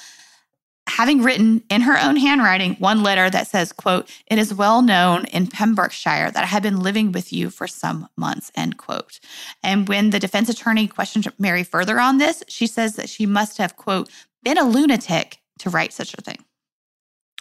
having 1.01 1.23
written 1.23 1.63
in 1.71 1.81
her 1.81 1.97
own 1.99 2.15
handwriting 2.15 2.75
one 2.75 3.01
letter 3.01 3.27
that 3.27 3.47
says 3.47 3.73
quote 3.73 4.07
it 4.27 4.37
is 4.37 4.53
well 4.53 4.83
known 4.83 5.25
in 5.33 5.47
pembrokeshire 5.47 6.29
that 6.29 6.43
i 6.43 6.45
have 6.45 6.61
been 6.61 6.79
living 6.79 7.11
with 7.11 7.33
you 7.33 7.49
for 7.49 7.65
some 7.65 8.07
months 8.15 8.51
end 8.53 8.77
quote. 8.77 9.19
And 9.63 9.87
when 9.87 10.11
the 10.11 10.19
defense 10.19 10.47
attorney 10.47 10.85
questioned 10.87 11.27
mary 11.39 11.63
further 11.63 11.99
on 11.99 12.19
this 12.19 12.43
she 12.47 12.67
says 12.67 12.97
that 12.97 13.09
she 13.09 13.25
must 13.25 13.57
have 13.57 13.75
quote 13.75 14.11
been 14.43 14.59
a 14.59 14.63
lunatic 14.63 15.39
to 15.57 15.71
write 15.71 15.91
such 15.91 16.13
a 16.13 16.21
thing 16.21 16.45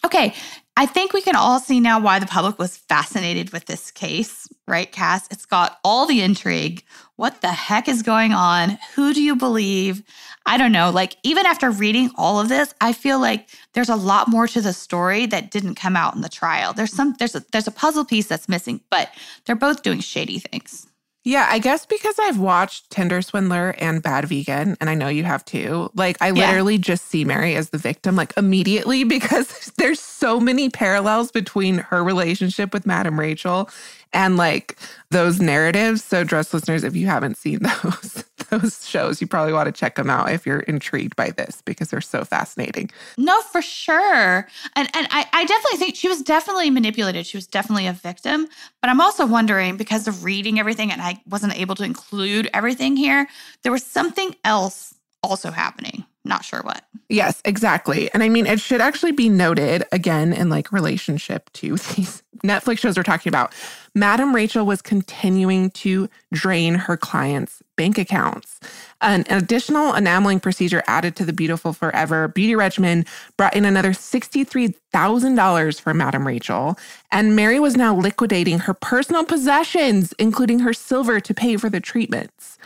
okay 0.05 0.35
I 0.81 0.87
think 0.87 1.13
we 1.13 1.21
can 1.21 1.37
all 1.37 1.61
see 1.61 1.79
now 1.79 2.01
why 2.01 2.21
the 2.21 2.27
public 2.27 2.59
was 2.59 2.79
fascinated 2.79 3.53
with 3.53 3.67
this 3.67 3.91
case, 3.91 4.49
right, 4.67 4.91
Cass? 4.91 5.29
It's 5.31 5.45
got 5.45 5.79
all 5.85 6.07
the 6.07 6.23
intrigue. 6.23 6.85
What 7.17 7.43
the 7.43 7.53
heck 7.53 7.87
is 7.87 8.03
going 8.03 8.33
on? 8.33 8.79
Who 8.95 9.13
do 9.13 9.23
you 9.23 9.37
believe? 9.37 10.03
I 10.47 10.57
don't 10.57 10.73
know. 10.73 10.89
Like, 10.89 11.17
even 11.23 11.45
after 11.45 11.71
reading 11.71 12.11
all 12.17 12.41
of 12.41 12.49
this, 12.49 12.73
I 12.81 12.95
feel 12.95 13.21
like 13.21 13.51
there's 13.75 13.91
a 13.91 13.95
lot 13.95 14.29
more 14.29 14.47
to 14.49 14.63
the 14.63 14.73
story 14.73 15.27
that 15.27 15.51
didn't 15.51 15.75
come 15.75 15.97
out 15.97 16.15
in 16.15 16.23
the 16.23 16.31
trial. 16.31 16.73
There's 16.73 16.95
some, 16.95 17.15
there's 17.19 17.35
a, 17.35 17.45
there's 17.53 17.69
a 17.69 17.73
puzzle 17.73 18.07
piece 18.07 18.29
that's 18.29 18.49
missing, 18.49 18.81
but 18.91 19.11
they're 19.45 19.57
both 19.57 19.83
doing 19.83 20.01
shady 20.01 20.39
things. 20.39 20.87
Yeah, 21.23 21.47
I 21.51 21.59
guess 21.59 21.85
because 21.85 22.19
I've 22.19 22.39
watched 22.39 22.91
Tinder 22.91 23.21
Swindler 23.21 23.75
and 23.79 24.03
Bad 24.03 24.25
Vegan, 24.25 24.79
and 24.81 24.89
I 24.89 24.95
know 24.95 25.09
you 25.09 25.25
have 25.25 25.45
too. 25.45 25.91
Like, 25.95 26.17
I 26.23 26.31
literally 26.31 26.77
yeah. 26.77 26.81
just 26.81 27.09
see 27.09 27.27
Mary 27.27 27.55
as 27.57 27.71
the 27.71 27.79
victim, 27.79 28.17
like 28.17 28.33
immediately, 28.39 29.05
because 29.19 29.71
there's 29.77 30.01
so 30.01 30.41
many 30.41 30.71
parallels 30.71 31.31
between 31.31 31.79
her 31.79 32.03
relationship 32.03 32.73
with 32.73 32.87
Madame 32.87 33.21
Rachel 33.21 33.69
and 34.13 34.37
like 34.37 34.77
those 35.11 35.41
narratives. 35.41 36.03
So, 36.03 36.25
dress 36.25 36.53
listeners, 36.53 36.85
if 36.85 36.97
you 36.97 37.07
haven't 37.07 37.37
seen 37.37 37.61
those, 37.83 38.25
those 38.51 38.89
shows, 38.89 39.21
you 39.21 39.27
probably 39.27 39.53
want 39.53 39.67
to 39.67 39.73
check 39.73 39.95
them 39.97 40.11
out 40.11 40.31
if 40.31 40.47
you're 40.47 40.61
intrigued 40.61 41.17
by 41.17 41.31
this 41.31 41.63
because 41.65 41.91
they're 41.91 42.01
so 42.01 42.25
fascinating. 42.25 42.91
No, 43.17 43.41
for 43.43 43.63
sure. 43.63 44.49
And 44.77 44.89
and 44.95 45.07
I, 45.11 45.27
I 45.33 45.45
definitely 45.45 45.79
think 45.79 45.97
she 45.97 46.09
was 46.09 46.23
definitely 46.23 46.71
manipulated. 46.71 47.27
She 47.27 47.37
was 47.37 47.47
definitely 47.47 47.87
a 47.87 47.93
victim. 47.93 48.49
But 48.81 48.91
I'm 48.91 49.01
also 49.01 49.27
wondering 49.27 49.77
because 49.77 50.09
of 50.09 50.25
reading 50.25 50.59
everything 50.59 50.91
and 50.93 51.01
I 51.01 51.21
wasn't 51.29 51.59
able 51.59 51.75
to 51.77 51.85
include 51.85 52.49
everything 52.53 52.97
here, 52.97 53.29
there 53.63 53.73
was 53.73 53.85
something 53.85 54.35
else 54.45 54.95
also 55.23 55.51
happening. 55.51 56.05
Not 56.25 56.45
sure 56.45 56.61
what. 56.61 56.85
Yes, 57.09 57.41
exactly. 57.45 58.13
And 58.13 58.23
I 58.23 58.29
mean, 58.29 58.47
it 58.47 58.61
should 58.61 58.81
actually 58.81 59.13
be 59.13 59.29
noted 59.29 59.85
again 59.91 60.33
in 60.33 60.51
like 60.51 60.71
relationship 60.71 61.51
to 61.55 61.77
these 61.97 62.23
Netflix 62.45 62.79
shows 62.79 62.97
we're 62.97 63.03
talking 63.03 63.31
about. 63.31 63.53
Madam 63.95 64.35
Rachel 64.35 64.65
was 64.65 64.81
continuing 64.83 65.71
to 65.71 66.09
drain 66.33 66.75
her 66.75 66.97
clients' 66.97 67.63
bank 67.77 67.99
accounts. 67.99 68.61
An 69.01 69.25
additional 69.31 69.95
enameling 69.95 70.41
procedure 70.41 70.83
added 70.87 71.17
to 71.17 71.25
the 71.25 71.33
Beautiful 71.33 71.73
Forever 71.73 72.29
beauty 72.29 72.55
regimen 72.55 73.05
brought 73.37 73.57
in 73.57 73.65
another 73.65 73.93
$63,000 73.93 75.81
for 75.81 75.95
Madam 75.95 76.27
Rachel. 76.27 76.79
And 77.11 77.35
Mary 77.35 77.59
was 77.59 77.77
now 77.77 77.97
liquidating 77.97 78.61
her 78.61 78.75
personal 78.75 79.25
possessions, 79.25 80.13
including 80.19 80.61
her 80.61 80.73
silver, 80.73 81.19
to 81.21 81.35
pay 81.35 81.57
for 81.57 81.69
the 81.69 81.81
treatments. 81.81 82.59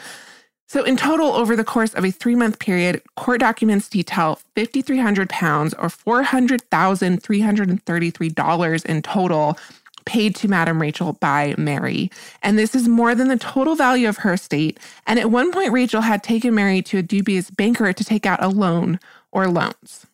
So, 0.75 0.83
in 0.83 0.97
total, 0.97 1.29
over 1.29 1.55
the 1.55 1.63
course 1.63 1.95
of 1.95 2.05
a 2.05 2.11
three 2.11 2.35
month 2.35 2.59
period, 2.59 3.01
court 3.15 3.39
documents 3.39 3.89
detail 3.89 4.41
5,300 4.57 5.31
pounds 5.31 5.73
or 5.75 5.87
$400,333 5.87 8.85
in 8.85 9.03
total 9.03 9.57
paid 10.05 10.35
to 10.35 10.49
Madam 10.49 10.83
Rachel 10.83 11.13
by 11.13 11.55
Mary. 11.57 12.11
And 12.43 12.59
this 12.59 12.75
is 12.75 12.89
more 12.89 13.15
than 13.15 13.29
the 13.29 13.37
total 13.37 13.77
value 13.77 14.09
of 14.09 14.17
her 14.17 14.33
estate. 14.33 14.81
And 15.07 15.21
at 15.21 15.31
one 15.31 15.53
point, 15.53 15.71
Rachel 15.71 16.01
had 16.01 16.25
taken 16.25 16.57
Mary 16.57 16.83
to 16.83 16.99
a 16.99 17.03
dubious 17.03 17.51
banker 17.51 17.93
to 17.93 18.05
take 18.05 18.27
out 18.27 18.43
a 18.43 18.49
loan 18.49 18.99
or 19.31 19.47
loans. 19.47 20.07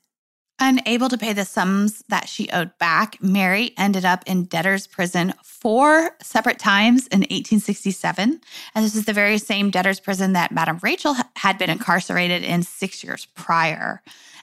Unable 0.63 1.09
to 1.09 1.17
pay 1.17 1.33
the 1.33 1.47
sums 1.47 2.05
that 2.09 2.29
she 2.29 2.51
owed 2.51 2.77
back, 2.77 3.17
Mary 3.23 3.73
ended 3.79 4.05
up 4.05 4.23
in 4.27 4.45
debtor's 4.45 4.87
prison 4.87 5.33
four 5.43 6.11
separate 6.21 6.59
times 6.59 7.07
in 7.07 7.21
1867. 7.21 8.41
And 8.75 8.85
this 8.85 8.95
is 8.95 9.07
the 9.07 9.15
very 9.15 9.39
same 9.39 9.71
debtor's 9.71 10.01
prison 10.01 10.35
that 10.35 10.53
Madame 10.53 10.79
Rachel 10.83 11.17
had 11.37 11.57
been 11.57 11.71
incarcerated 11.71 12.45
in 12.45 12.63
six 12.63 13.03
years 13.03 13.27
prior. 13.35 14.03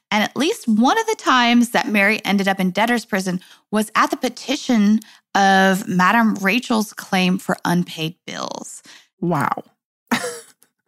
And 0.10 0.24
at 0.24 0.36
least 0.36 0.68
one 0.68 0.98
of 0.98 1.06
the 1.06 1.18
times 1.20 1.70
that 1.70 1.88
Mary 1.88 2.20
ended 2.26 2.48
up 2.48 2.60
in 2.60 2.72
debtor's 2.72 3.06
prison 3.06 3.40
was 3.70 3.92
at 3.94 4.10
the 4.10 4.18
petition 4.18 5.02
of 5.36 5.88
Madame 5.88 6.34
Rachel's 6.36 6.94
claim 6.94 7.38
for 7.38 7.58
unpaid 7.64 8.16
bills. 8.26 8.82
Wow. 9.22 9.64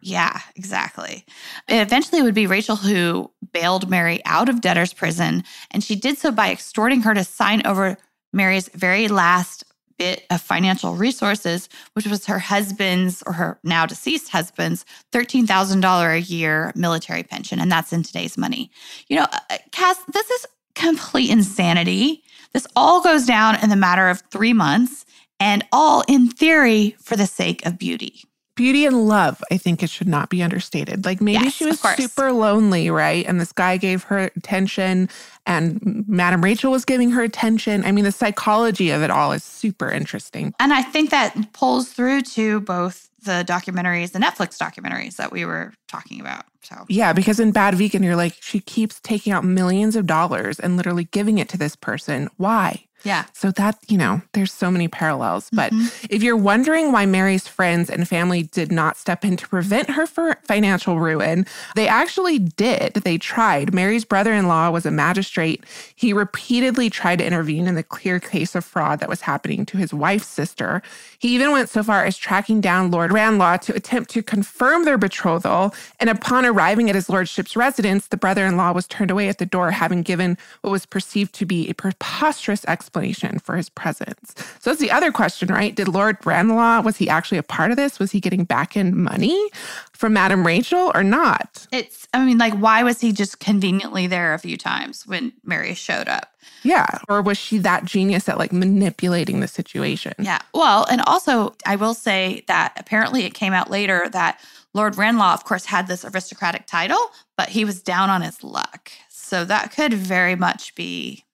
Yeah, 0.00 0.40
exactly. 0.56 1.24
It 1.68 1.80
eventually 1.80 2.20
it 2.20 2.24
would 2.24 2.34
be 2.34 2.46
Rachel 2.46 2.76
who 2.76 3.30
bailed 3.52 3.90
Mary 3.90 4.20
out 4.24 4.48
of 4.48 4.60
debtor's 4.60 4.94
prison, 4.94 5.44
and 5.70 5.84
she 5.84 5.94
did 5.94 6.18
so 6.18 6.30
by 6.30 6.50
extorting 6.50 7.02
her 7.02 7.14
to 7.14 7.24
sign 7.24 7.66
over 7.66 7.98
Mary's 8.32 8.68
very 8.68 9.08
last 9.08 9.64
bit 9.98 10.24
of 10.30 10.40
financial 10.40 10.94
resources, 10.94 11.68
which 11.92 12.06
was 12.06 12.24
her 12.24 12.38
husband's 12.38 13.22
or 13.26 13.34
her 13.34 13.60
now 13.62 13.84
deceased 13.84 14.30
husband's 14.30 14.86
$13,000 15.12 16.16
a 16.16 16.20
year 16.22 16.72
military 16.74 17.22
pension. 17.22 17.60
And 17.60 17.70
that's 17.70 17.92
in 17.92 18.02
today's 18.02 18.38
money. 18.38 18.70
You 19.08 19.16
know, 19.16 19.26
uh, 19.30 19.58
Cass, 19.72 19.98
this 20.10 20.30
is 20.30 20.46
complete 20.74 21.28
insanity. 21.28 22.22
This 22.54 22.66
all 22.74 23.02
goes 23.02 23.26
down 23.26 23.62
in 23.62 23.68
the 23.68 23.76
matter 23.76 24.08
of 24.08 24.22
three 24.30 24.54
months, 24.54 25.04
and 25.38 25.66
all 25.70 26.02
in 26.08 26.30
theory 26.30 26.96
for 26.98 27.16
the 27.16 27.26
sake 27.26 27.64
of 27.66 27.78
beauty 27.78 28.24
beauty 28.54 28.84
and 28.84 29.08
love, 29.08 29.42
I 29.50 29.56
think 29.56 29.82
it 29.82 29.90
should 29.90 30.08
not 30.08 30.28
be 30.30 30.42
understated. 30.42 31.04
Like 31.04 31.20
maybe 31.20 31.44
yes, 31.44 31.54
she 31.54 31.66
was 31.66 31.80
super 31.80 32.32
lonely, 32.32 32.90
right? 32.90 33.26
And 33.26 33.40
this 33.40 33.52
guy 33.52 33.76
gave 33.76 34.04
her 34.04 34.30
attention 34.36 35.08
and 35.46 36.04
Madam 36.06 36.42
Rachel 36.42 36.70
was 36.70 36.84
giving 36.84 37.10
her 37.10 37.22
attention. 37.22 37.84
I 37.84 37.92
mean, 37.92 38.04
the 38.04 38.12
psychology 38.12 38.90
of 38.90 39.02
it 39.02 39.10
all 39.10 39.32
is 39.32 39.42
super 39.42 39.90
interesting. 39.90 40.54
And 40.60 40.72
I 40.72 40.82
think 40.82 41.10
that 41.10 41.52
pulls 41.52 41.90
through 41.90 42.22
to 42.22 42.60
both 42.60 43.08
the 43.22 43.44
documentaries, 43.46 44.12
the 44.12 44.18
Netflix 44.18 44.56
documentaries 44.58 45.16
that 45.16 45.32
we 45.32 45.44
were 45.44 45.72
talking 45.88 46.20
about. 46.20 46.44
So, 46.62 46.84
yeah, 46.88 47.12
because 47.12 47.40
in 47.40 47.52
Bad 47.52 47.74
Vegan, 47.74 48.02
you're 48.02 48.16
like, 48.16 48.36
she 48.40 48.60
keeps 48.60 49.00
taking 49.00 49.32
out 49.32 49.44
millions 49.44 49.96
of 49.96 50.06
dollars 50.06 50.60
and 50.60 50.76
literally 50.76 51.04
giving 51.04 51.38
it 51.38 51.48
to 51.50 51.58
this 51.58 51.76
person. 51.76 52.28
Why? 52.36 52.84
Yeah. 53.02 53.24
So 53.32 53.50
that, 53.52 53.78
you 53.88 53.96
know, 53.96 54.22
there's 54.32 54.52
so 54.52 54.70
many 54.70 54.88
parallels. 54.88 55.48
But 55.52 55.72
mm-hmm. 55.72 56.06
if 56.10 56.22
you're 56.22 56.36
wondering 56.36 56.92
why 56.92 57.06
Mary's 57.06 57.48
friends 57.48 57.88
and 57.88 58.06
family 58.06 58.44
did 58.44 58.70
not 58.70 58.96
step 58.96 59.24
in 59.24 59.36
to 59.38 59.48
prevent 59.48 59.90
her 59.90 60.06
financial 60.06 61.00
ruin, 61.00 61.46
they 61.74 61.88
actually 61.88 62.38
did. 62.38 62.94
They 62.94 63.18
tried. 63.18 63.72
Mary's 63.72 64.04
brother 64.04 64.32
in 64.32 64.48
law 64.48 64.70
was 64.70 64.84
a 64.84 64.90
magistrate. 64.90 65.64
He 65.94 66.12
repeatedly 66.12 66.90
tried 66.90 67.16
to 67.16 67.26
intervene 67.26 67.66
in 67.66 67.74
the 67.74 67.82
clear 67.82 68.20
case 68.20 68.54
of 68.54 68.64
fraud 68.64 69.00
that 69.00 69.08
was 69.08 69.22
happening 69.22 69.64
to 69.66 69.78
his 69.78 69.94
wife's 69.94 70.26
sister. 70.26 70.82
He 71.18 71.34
even 71.34 71.52
went 71.52 71.68
so 71.68 71.82
far 71.82 72.04
as 72.04 72.16
tracking 72.16 72.60
down 72.60 72.90
Lord 72.90 73.12
Ranelagh 73.12 73.58
to 73.62 73.74
attempt 73.74 74.10
to 74.10 74.22
confirm 74.22 74.84
their 74.84 74.98
betrothal. 74.98 75.74
And 75.98 76.10
upon 76.10 76.44
arriving 76.44 76.88
at 76.88 76.94
his 76.94 77.08
lordship's 77.08 77.56
residence, 77.56 78.08
the 78.08 78.16
brother 78.16 78.44
in 78.44 78.56
law 78.56 78.72
was 78.72 78.86
turned 78.86 79.10
away 79.10 79.28
at 79.28 79.38
the 79.38 79.46
door, 79.46 79.70
having 79.70 80.02
given 80.02 80.36
what 80.60 80.70
was 80.70 80.86
perceived 80.86 81.34
to 81.36 81.46
be 81.46 81.68
a 81.68 81.74
preposterous 81.74 82.64
explanation 82.66 82.89
explanation 82.90 83.38
for 83.38 83.56
his 83.56 83.68
presence. 83.68 84.34
So 84.58 84.70
that's 84.70 84.80
the 84.80 84.90
other 84.90 85.12
question, 85.12 85.48
right? 85.48 85.74
Did 85.74 85.86
Lord 85.86 86.18
Ranelagh, 86.24 86.82
was 86.82 86.96
he 86.96 87.08
actually 87.08 87.38
a 87.38 87.42
part 87.42 87.70
of 87.70 87.76
this? 87.76 87.98
Was 88.00 88.10
he 88.10 88.20
getting 88.20 88.44
back 88.44 88.76
in 88.76 89.00
money 89.00 89.50
from 89.92 90.12
Madame 90.12 90.44
Rachel 90.44 90.90
or 90.92 91.04
not? 91.04 91.66
It's, 91.70 92.08
I 92.12 92.24
mean, 92.24 92.38
like, 92.38 92.54
why 92.54 92.82
was 92.82 93.00
he 93.00 93.12
just 93.12 93.38
conveniently 93.38 94.08
there 94.08 94.34
a 94.34 94.38
few 94.38 94.56
times 94.56 95.06
when 95.06 95.32
Mary 95.44 95.74
showed 95.74 96.08
up? 96.08 96.32
Yeah. 96.64 96.98
Or 97.08 97.22
was 97.22 97.38
she 97.38 97.58
that 97.58 97.84
genius 97.84 98.28
at 98.28 98.38
like 98.38 98.52
manipulating 98.52 99.38
the 99.38 99.48
situation? 99.48 100.14
Yeah. 100.18 100.40
Well, 100.52 100.86
and 100.90 101.00
also, 101.06 101.54
I 101.64 101.76
will 101.76 101.94
say 101.94 102.42
that 102.48 102.74
apparently 102.76 103.24
it 103.24 103.34
came 103.34 103.52
out 103.52 103.70
later 103.70 104.08
that 104.10 104.40
Lord 104.74 104.96
Ranelagh, 104.96 105.34
of 105.34 105.44
course, 105.44 105.66
had 105.66 105.86
this 105.86 106.04
aristocratic 106.04 106.66
title, 106.66 107.10
but 107.36 107.50
he 107.50 107.64
was 107.64 107.82
down 107.82 108.10
on 108.10 108.22
his 108.22 108.42
luck. 108.42 108.90
So 109.08 109.44
that 109.44 109.72
could 109.72 109.94
very 109.94 110.34
much 110.34 110.74
be 110.74 111.24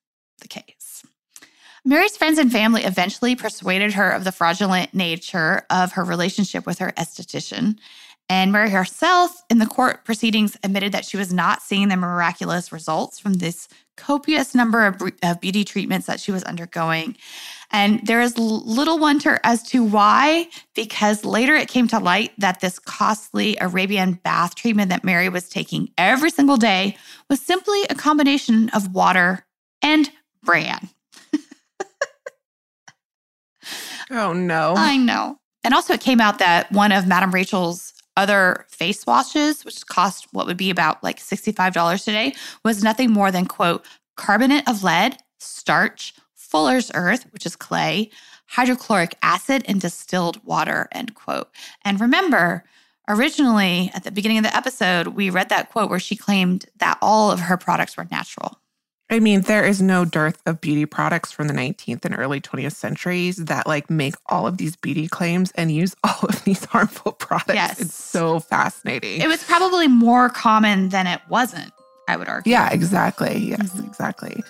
the 0.42 0.49
case. 0.49 0.76
Mary's 1.87 2.16
friends 2.16 2.37
and 2.38 2.51
family 2.51 2.83
eventually 2.83 3.37
persuaded 3.37 3.92
her 3.92 4.11
of 4.11 4.25
the 4.25 4.33
fraudulent 4.33 4.92
nature 4.92 5.64
of 5.70 5.92
her 5.92 6.03
relationship 6.03 6.66
with 6.66 6.81
her 6.81 6.90
esthetician. 6.99 7.79
And 8.29 8.51
Mary 8.51 8.70
herself, 8.70 9.40
in 9.51 9.59
the 9.59 9.66
court 9.66 10.05
proceedings, 10.05 10.57
admitted 10.64 10.90
that 10.90 11.05
she 11.05 11.16
was 11.16 11.33
not 11.33 11.62
seeing 11.62 11.87
the 11.87 11.96
miraculous 11.96 12.72
results 12.72 13.20
from 13.20 13.35
this 13.35 13.68
copious 13.96 14.53
number 14.53 14.85
of, 14.85 15.01
of 15.22 15.40
beauty 15.40 15.62
treatments 15.64 16.09
that 16.09 16.18
she 16.18 16.33
was 16.33 16.42
undergoing. 16.42 17.16
And 17.70 18.05
there 18.05 18.20
is 18.20 18.37
little 18.37 18.99
wonder 18.99 19.38
as 19.44 19.62
to 19.68 19.85
why, 19.85 20.49
because 20.75 21.25
later 21.25 21.55
it 21.55 21.68
came 21.68 21.87
to 21.87 22.01
light 22.01 22.33
that 22.38 22.61
this 22.61 22.81
costly 22.81 23.57
Arabian 23.61 24.14
bath 24.25 24.57
treatment 24.57 24.90
that 24.90 25.05
Mary 25.05 25.29
was 25.29 25.49
taking 25.49 25.90
every 25.96 26.31
single 26.31 26.57
day 26.57 26.96
was 27.31 27.40
simply 27.40 27.85
a 27.85 27.94
combination 27.94 28.70
of 28.70 28.92
water 28.92 29.46
and 29.83 30.11
bran. 30.42 30.88
Oh, 34.11 34.33
no. 34.33 34.75
I 34.77 34.97
know. 34.97 35.38
And 35.64 35.75
also, 35.75 35.95
it 35.95 36.01
came 36.01 36.21
out 36.21 36.38
that 36.38 36.71
one 36.71 36.92
of 36.92 37.07
Madame 37.07 37.33
Rachel's 37.33 37.92
other 38.16 38.64
face 38.69 39.05
washes, 39.07 39.64
which 39.64 39.87
cost 39.87 40.27
what 40.33 40.47
would 40.47 40.57
be 40.57 40.71
about 40.71 41.03
like 41.03 41.19
$65 41.19 42.05
today, 42.05 42.35
was 42.64 42.83
nothing 42.83 43.11
more 43.11 43.31
than, 43.31 43.47
quote, 43.47 43.85
carbonate 44.16 44.66
of 44.69 44.83
lead, 44.83 45.19
starch, 45.38 46.14
fuller's 46.35 46.90
earth, 46.95 47.27
which 47.33 47.45
is 47.45 47.57
clay, 47.57 48.11
hydrochloric 48.47 49.16
acid, 49.23 49.64
and 49.66 49.81
distilled 49.81 50.42
water, 50.45 50.88
end 50.92 51.14
quote. 51.14 51.51
And 51.85 52.01
remember, 52.01 52.64
originally 53.09 53.90
at 53.95 54.05
the 54.05 54.11
beginning 54.11 54.38
of 54.38 54.45
the 54.45 54.57
episode, 54.57 55.09
we 55.09 55.31
read 55.31 55.49
that 55.49 55.71
quote 55.71 55.90
where 55.90 55.99
she 55.99 56.16
claimed 56.16 56.66
that 56.79 56.99
all 57.03 57.31
of 57.31 57.40
her 57.40 57.57
products 57.57 57.97
were 57.97 58.07
natural. 58.11 58.59
I 59.09 59.21
mean, 59.21 59.42
there 59.42 59.64
is 59.64 59.81
no 59.81 60.05
dearth 60.05 60.42
of 60.47 60.61
beauty 60.61 60.85
products 60.85 61.31
from 61.31 61.47
the 61.47 61.55
19th 61.55 62.05
and 62.05 62.19
early 62.19 62.40
20th 62.40 62.75
centuries 62.75 63.37
that 63.37 63.66
like 63.66 63.88
make 63.88 64.16
all 64.27 64.49
of 64.49 64.59
these 64.59 64.75
beauty 64.75 65.07
claims 65.07 65.53
and 65.53 65.71
use 65.71 65.95
all 66.05 66.29
of 66.29 66.42
these 66.45 66.64
harmful 66.64 67.12
products. 67.12 67.55
Yes. 67.55 67.81
It's 67.81 67.95
so 67.95 68.40
fascinating. 68.40 69.21
It 69.21 69.29
was 69.29 69.45
probably 69.45 69.87
more 69.87 70.29
common 70.29 70.88
than 70.88 71.07
it 71.07 71.21
wasn't, 71.29 71.73
I 72.09 72.16
would 72.16 72.29
argue. 72.29 72.51
Yeah, 72.51 72.71
exactly. 72.73 73.38
Yes, 73.38 73.71
mm-hmm. 73.71 73.87
exactly. 73.87 74.42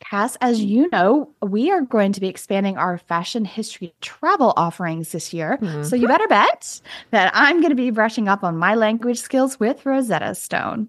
Cass, 0.00 0.36
as 0.40 0.60
you 0.60 0.88
know, 0.90 1.30
we 1.40 1.70
are 1.70 1.82
going 1.82 2.10
to 2.12 2.20
be 2.20 2.26
expanding 2.26 2.76
our 2.76 2.98
fashion 2.98 3.44
history 3.44 3.94
travel 4.00 4.52
offerings 4.56 5.12
this 5.12 5.32
year. 5.32 5.56
Mm-hmm. 5.62 5.84
So 5.84 5.94
you 5.94 6.08
better 6.08 6.26
bet 6.26 6.80
that 7.12 7.30
I'm 7.32 7.60
going 7.60 7.70
to 7.70 7.76
be 7.76 7.90
brushing 7.90 8.26
up 8.26 8.42
on 8.42 8.56
my 8.56 8.74
language 8.74 9.20
skills 9.20 9.60
with 9.60 9.86
Rosetta 9.86 10.34
Stone. 10.34 10.88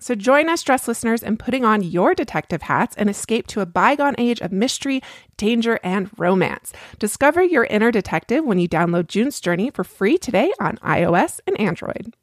So 0.00 0.14
join 0.14 0.48
us, 0.48 0.62
dress 0.62 0.86
listeners, 0.86 1.22
in 1.22 1.36
putting 1.36 1.64
on 1.64 1.82
your 1.82 2.14
detective 2.14 2.62
hats 2.62 2.94
and 2.96 3.10
escape 3.10 3.46
to 3.48 3.60
a 3.60 3.66
bygone 3.66 4.14
age 4.16 4.40
of 4.40 4.52
mystery, 4.52 5.02
danger, 5.36 5.80
and 5.82 6.10
romance. 6.16 6.72
Discover 6.98 7.42
your 7.42 7.64
inner 7.64 7.90
detective 7.90 8.44
when 8.44 8.58
you 8.58 8.68
download 8.68 9.08
June's 9.08 9.40
Journey 9.40 9.70
for 9.70 9.84
free 9.84 10.16
today 10.16 10.52
on 10.60 10.76
iOS 10.78 11.40
and 11.46 11.58
Android. 11.60 12.14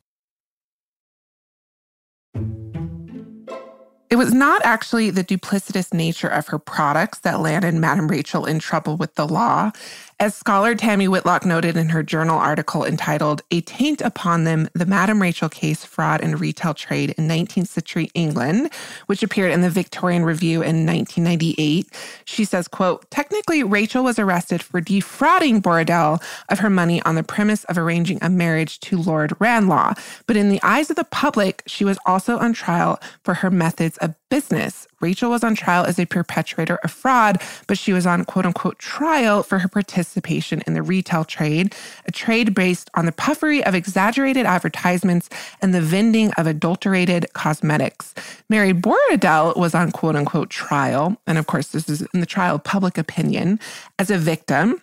It 4.15 4.17
was 4.17 4.33
not 4.33 4.61
actually 4.63 5.09
the 5.09 5.23
duplicitous 5.23 5.93
nature 5.93 6.29
of 6.29 6.47
her 6.47 6.59
products 6.59 7.19
that 7.19 7.41
landed 7.41 7.73
Madame 7.73 8.07
Rachel 8.07 8.45
in 8.45 8.59
trouble 8.59 8.95
with 8.95 9.15
the 9.15 9.27
law. 9.27 9.71
As 10.17 10.34
scholar 10.34 10.75
Tammy 10.75 11.10
Whitlock 11.10 11.45
noted 11.45 11.75
in 11.75 11.89
her 11.89 12.01
journal 12.01 12.39
article 12.39 12.86
entitled 12.86 13.41
A 13.51 13.60
Taint 13.60 13.99
Upon 13.99 14.45
Them, 14.45 14.69
the 14.73 14.86
Madame 14.86 15.21
Rachel 15.21 15.49
Case, 15.49 15.84
Fraud 15.84 16.21
and 16.21 16.39
Retail 16.39 16.73
Trade 16.73 17.13
in 17.17 17.28
19th 17.28 17.67
Century 17.67 18.10
England, 18.13 18.71
which 19.08 19.23
appeared 19.23 19.51
in 19.51 19.60
the 19.60 19.69
Victorian 19.69 20.23
Review 20.23 20.62
in 20.62 20.86
1998, 20.86 21.88
she 22.23 22.45
says, 22.45 22.69
quote, 22.69 23.12
technically 23.12 23.62
Rachel 23.62 24.06
was 24.06 24.17
arrested 24.17 24.63
for 24.63 24.80
defrauding 24.80 25.62
Borradaile 25.62 26.23
of 26.47 26.60
her 26.60 26.69
money 26.69 27.01
on 27.01 27.15
the 27.15 27.23
premise 27.23 27.65
of 27.65 27.78
arranging 27.78 28.19
a 28.21 28.30
marriage 28.30 28.80
to 28.80 28.97
Lord 28.97 29.34
Ranelagh. 29.39 29.95
But 30.28 30.38
in 30.38 30.47
the 30.47 30.63
eyes 30.63 30.89
of 30.89 30.95
the 30.95 31.04
public, 31.04 31.62
she 31.67 31.84
was 31.84 31.99
also 32.06 32.38
on 32.38 32.54
trial 32.54 33.01
for 33.25 33.34
her 33.34 33.51
methods 33.51 33.97
of 33.97 34.15
business. 34.29 34.88
Rachel 35.01 35.29
was 35.29 35.43
on 35.43 35.55
trial 35.55 35.85
as 35.85 35.99
a 35.99 36.05
perpetrator 36.05 36.77
of 36.77 36.91
fraud, 36.91 37.41
but 37.67 37.77
she 37.77 37.93
was 37.93 38.05
on 38.05 38.25
quote 38.25 38.45
unquote 38.45 38.79
trial 38.79 39.43
for 39.43 39.59
her 39.59 39.67
participation 39.67 40.63
in 40.65 40.73
the 40.73 40.81
retail 40.81 41.23
trade, 41.23 41.75
a 42.05 42.11
trade 42.11 42.53
based 42.55 42.89
on 42.95 43.05
the 43.05 43.11
puffery 43.11 43.63
of 43.63 43.75
exaggerated 43.75 44.45
advertisements 44.45 45.29
and 45.61 45.73
the 45.73 45.81
vending 45.81 46.31
of 46.33 46.47
adulterated 46.47 47.27
cosmetics. 47.33 48.13
Mary 48.49 48.73
Borradaile 48.73 49.55
was 49.57 49.75
on 49.75 49.91
quote 49.91 50.15
unquote 50.15 50.49
trial, 50.49 51.17
and 51.27 51.38
of 51.38 51.47
course, 51.47 51.67
this 51.67 51.89
is 51.89 52.01
in 52.13 52.19
the 52.19 52.25
trial 52.25 52.55
of 52.55 52.63
public 52.63 52.97
opinion, 52.97 53.59
as 53.99 54.09
a 54.09 54.17
victim 54.17 54.81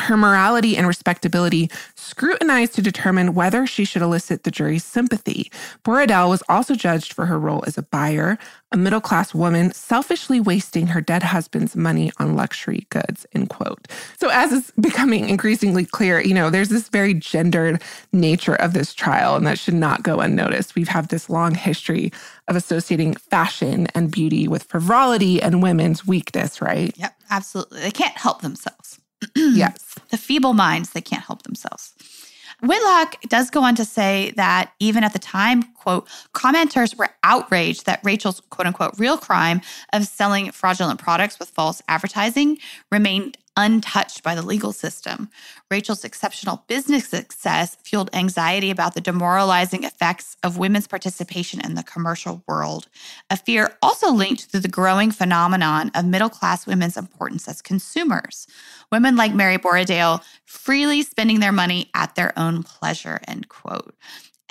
her 0.00 0.16
morality 0.16 0.76
and 0.76 0.86
respectability 0.86 1.70
scrutinized 1.94 2.74
to 2.74 2.82
determine 2.82 3.34
whether 3.34 3.66
she 3.66 3.84
should 3.84 4.02
elicit 4.02 4.44
the 4.44 4.50
jury's 4.50 4.84
sympathy. 4.84 5.50
Borradaile 5.84 6.28
was 6.28 6.42
also 6.48 6.74
judged 6.74 7.12
for 7.12 7.26
her 7.26 7.38
role 7.38 7.64
as 7.66 7.76
a 7.76 7.82
buyer, 7.82 8.38
a 8.72 8.76
middle 8.76 9.00
class 9.00 9.34
woman 9.34 9.72
selfishly 9.72 10.40
wasting 10.40 10.88
her 10.88 11.00
dead 11.00 11.22
husband's 11.22 11.74
money 11.74 12.12
on 12.18 12.36
luxury 12.36 12.86
goods, 12.90 13.26
end 13.32 13.50
quote. 13.50 13.88
So, 14.18 14.28
as 14.30 14.52
is 14.52 14.72
becoming 14.80 15.28
increasingly 15.28 15.84
clear, 15.84 16.20
you 16.20 16.34
know, 16.34 16.50
there's 16.50 16.68
this 16.68 16.88
very 16.88 17.14
gendered 17.14 17.82
nature 18.12 18.54
of 18.54 18.72
this 18.72 18.94
trial, 18.94 19.34
and 19.36 19.46
that 19.46 19.58
should 19.58 19.74
not 19.74 20.02
go 20.02 20.20
unnoticed. 20.20 20.74
We've 20.74 20.88
had 20.88 21.08
this 21.08 21.28
long 21.28 21.54
history 21.54 22.12
of 22.48 22.56
associating 22.56 23.14
fashion 23.14 23.88
and 23.94 24.10
beauty 24.10 24.46
with 24.46 24.64
frivolity 24.64 25.42
and 25.42 25.62
women's 25.62 26.06
weakness, 26.06 26.60
right? 26.60 26.96
Yep, 26.96 27.14
absolutely. 27.30 27.80
They 27.80 27.90
can't 27.90 28.16
help 28.16 28.42
themselves. 28.42 28.99
yes. 29.36 29.96
The 30.10 30.16
feeble 30.16 30.54
minds, 30.54 30.90
they 30.90 31.00
can't 31.00 31.22
help 31.22 31.42
themselves. 31.42 31.94
Whitlock 32.62 33.20
does 33.22 33.48
go 33.48 33.62
on 33.62 33.74
to 33.76 33.84
say 33.84 34.32
that 34.36 34.72
even 34.80 35.02
at 35.02 35.12
the 35.12 35.18
time, 35.18 35.62
quote, 35.74 36.08
commenters 36.34 36.94
were 36.94 37.08
outraged 37.22 37.86
that 37.86 38.00
Rachel's 38.04 38.40
quote 38.50 38.66
unquote 38.66 38.98
real 38.98 39.16
crime 39.16 39.62
of 39.92 40.06
selling 40.06 40.50
fraudulent 40.52 41.00
products 41.00 41.38
with 41.38 41.48
false 41.48 41.80
advertising 41.88 42.58
remained 42.92 43.38
untouched 43.56 44.22
by 44.22 44.34
the 44.34 44.42
legal 44.42 44.72
system. 44.72 45.28
Rachel's 45.70 46.04
exceptional 46.04 46.64
business 46.66 47.08
success 47.08 47.76
fueled 47.82 48.10
anxiety 48.12 48.70
about 48.70 48.94
the 48.94 49.00
demoralizing 49.00 49.84
effects 49.84 50.36
of 50.42 50.58
women's 50.58 50.86
participation 50.86 51.60
in 51.60 51.74
the 51.74 51.82
commercial 51.82 52.42
world, 52.46 52.88
a 53.28 53.36
fear 53.36 53.76
also 53.82 54.12
linked 54.12 54.50
to 54.50 54.60
the 54.60 54.68
growing 54.68 55.10
phenomenon 55.10 55.90
of 55.94 56.04
middle 56.04 56.30
class 56.30 56.66
women's 56.66 56.96
importance 56.96 57.48
as 57.48 57.60
consumers. 57.62 58.46
Women 58.90 59.16
like 59.16 59.34
Mary 59.34 59.58
Borradaile 59.58 60.22
freely 60.44 61.02
spending 61.02 61.40
their 61.40 61.52
money 61.52 61.90
at 61.94 62.14
their 62.14 62.36
own 62.38 62.62
pleasure, 62.62 63.20
end 63.28 63.48
quote. 63.48 63.94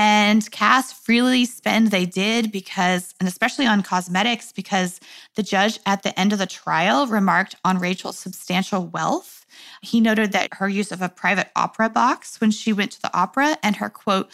And 0.02 0.50
Cass 0.52 0.94
freely 0.94 1.44
spend 1.44 1.88
they 1.88 2.06
did 2.06 2.54
because, 2.54 3.14
and 3.20 3.28
especially 3.28 3.66
on 3.66 3.84
cosmetics, 3.84 4.54
because 4.54 5.02
the 5.36 5.44
judge 5.44 5.78
at 5.86 6.04
the 6.04 6.18
end 6.18 6.32
of 6.32 6.40
the 6.40 6.48
trial 6.48 7.06
remarked 7.06 7.56
on 7.66 7.80
Rachel's 7.80 8.18
substantial 8.18 8.88
wealth. 8.88 9.46
He 9.82 10.00
noted 10.00 10.32
that 10.32 10.54
her 10.54 10.70
use 10.70 10.94
of 10.94 11.02
a 11.02 11.10
private 11.10 11.52
opera 11.54 11.90
box 11.90 12.40
when 12.40 12.50
she 12.50 12.72
went 12.72 12.92
to 12.94 13.02
the 13.02 13.16
opera 13.16 13.58
and 13.62 13.76
her 13.76 13.90
quote, 13.90 14.32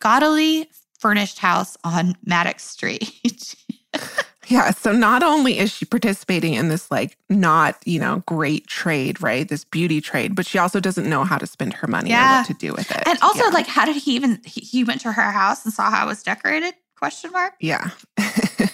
gaudily 0.00 0.68
furnished 0.98 1.38
house 1.38 1.76
on 1.84 2.16
Maddox 2.24 2.64
Street. 2.64 3.54
Yeah. 4.48 4.70
So 4.70 4.92
not 4.92 5.22
only 5.22 5.58
is 5.58 5.72
she 5.72 5.84
participating 5.84 6.54
in 6.54 6.68
this, 6.68 6.90
like, 6.90 7.16
not, 7.28 7.76
you 7.84 7.98
know, 7.98 8.22
great 8.26 8.66
trade, 8.66 9.20
right? 9.22 9.48
This 9.48 9.64
beauty 9.64 10.00
trade, 10.00 10.34
but 10.34 10.46
she 10.46 10.58
also 10.58 10.80
doesn't 10.80 11.08
know 11.08 11.24
how 11.24 11.38
to 11.38 11.46
spend 11.46 11.74
her 11.74 11.86
money 11.86 12.10
yeah. 12.10 12.36
or 12.36 12.38
what 12.40 12.46
to 12.48 12.54
do 12.54 12.72
with 12.72 12.90
it. 12.90 13.02
And 13.06 13.18
also, 13.22 13.44
yeah. 13.44 13.50
like, 13.50 13.66
how 13.66 13.84
did 13.84 13.96
he 13.96 14.14
even, 14.14 14.40
he, 14.44 14.60
he 14.60 14.84
went 14.84 15.00
to 15.02 15.12
her 15.12 15.30
house 15.30 15.64
and 15.64 15.72
saw 15.72 15.90
how 15.90 16.04
it 16.04 16.08
was 16.08 16.22
decorated? 16.22 16.74
Question 16.96 17.32
mark. 17.32 17.54
Yeah. 17.60 17.90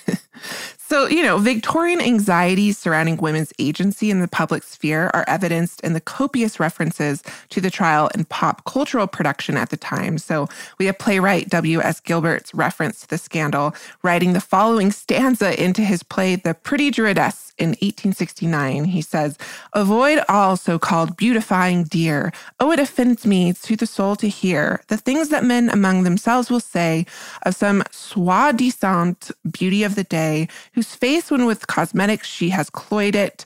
So, 0.91 1.07
you 1.07 1.23
know, 1.23 1.39
Victorian 1.39 2.01
anxieties 2.01 2.77
surrounding 2.77 3.17
women's 3.19 3.53
agency 3.61 4.11
in 4.11 4.19
the 4.19 4.27
public 4.27 4.65
sphere 4.65 5.09
are 5.15 5.25
evidenced 5.29 5.81
in 5.83 5.93
the 5.93 6.01
copious 6.01 6.59
references 6.59 7.23
to 7.51 7.61
the 7.61 7.71
trial 7.71 8.11
in 8.13 8.25
pop 8.25 8.65
cultural 8.65 9.07
production 9.07 9.57
at 9.57 9.71
the 9.71 9.77
time. 9.77 10.19
So, 10.19 10.49
we 10.79 10.87
have 10.87 10.99
playwright 10.99 11.49
W.S. 11.49 12.01
Gilbert's 12.01 12.53
reference 12.53 13.03
to 13.03 13.09
the 13.09 13.19
scandal, 13.19 13.73
writing 14.03 14.33
the 14.33 14.41
following 14.41 14.91
stanza 14.91 15.63
into 15.63 15.83
his 15.83 16.03
play, 16.03 16.35
The 16.35 16.55
Pretty 16.55 16.91
Druidess, 16.91 17.50
in 17.61 17.71
1869, 17.71 18.87
he 18.87 19.03
says, 19.03 19.37
Avoid 19.75 20.25
all 20.29 20.57
so 20.57 20.79
called 20.79 21.17
beautifying 21.17 21.85
dear. 21.85 22.33
Oh, 22.59 22.73
it 22.73 22.81
offends 22.81 23.27
me 23.27 23.53
to 23.53 23.77
the 23.77 23.87
soul 23.87 24.17
to 24.17 24.29
hear 24.29 24.83
the 24.89 24.97
things 24.97 25.29
that 25.29 25.45
men 25.45 25.69
among 25.69 26.03
themselves 26.03 26.51
will 26.51 26.61
say 26.61 27.07
of 27.43 27.55
some 27.55 27.83
soi 27.91 28.53
disant 28.53 29.31
beauty 29.51 29.83
of 29.83 29.95
the 29.95 30.05
day, 30.05 30.49
whose 30.73 30.95
face, 30.95 31.31
when 31.31 31.47
with 31.47 31.67
cosmetics 31.67 32.27
she 32.27 32.49
has 32.51 32.71
cloyed 32.71 33.15
it. 33.15 33.45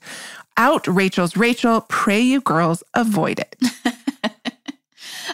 Out, 0.57 0.87
Rachel's 0.87 1.37
Rachel, 1.37 1.81
pray 1.88 2.20
you 2.20 2.40
girls 2.40 2.85
avoid 2.94 3.40
it. 3.40 3.57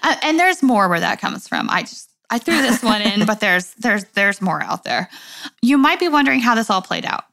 uh, 0.03 0.17
and 0.23 0.39
there's 0.39 0.63
more 0.63 0.89
where 0.89 1.01
that 1.01 1.21
comes 1.21 1.47
from. 1.47 1.69
I 1.69 1.83
just 1.83 2.11
I 2.31 2.39
threw 2.39 2.63
this 2.63 2.83
one 2.83 3.03
in, 3.03 3.27
but 3.27 3.41
there's 3.41 3.75
there's 3.75 4.05
there's 4.15 4.41
more 4.41 4.63
out 4.63 4.85
there. 4.85 5.11
You 5.61 5.77
might 5.77 6.01
be 6.01 6.09
wondering 6.09 6.41
how 6.41 6.55
this 6.55 6.71
all 6.71 6.83
played 6.83 7.05
out. 7.05 7.25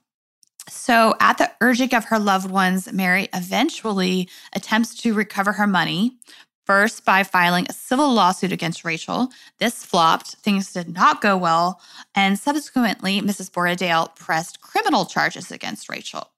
So, 0.69 1.15
at 1.19 1.37
the 1.37 1.51
urging 1.61 1.93
of 1.95 2.05
her 2.05 2.19
loved 2.19 2.49
ones, 2.49 2.91
Mary 2.91 3.29
eventually 3.33 4.29
attempts 4.53 4.95
to 5.01 5.13
recover 5.13 5.53
her 5.53 5.67
money, 5.67 6.17
first 6.65 7.05
by 7.05 7.23
filing 7.23 7.65
a 7.69 7.73
civil 7.73 8.13
lawsuit 8.13 8.51
against 8.51 8.83
Rachel. 8.83 9.29
This 9.59 9.85
flopped, 9.85 10.35
things 10.35 10.73
did 10.73 10.93
not 10.93 11.21
go 11.21 11.37
well, 11.37 11.79
and 12.13 12.37
subsequently, 12.37 13.21
Mrs. 13.21 13.49
Borradaile 13.49 14.13
pressed 14.15 14.59
criminal 14.59 15.05
charges 15.05 15.51
against 15.51 15.89
Rachel. 15.89 16.29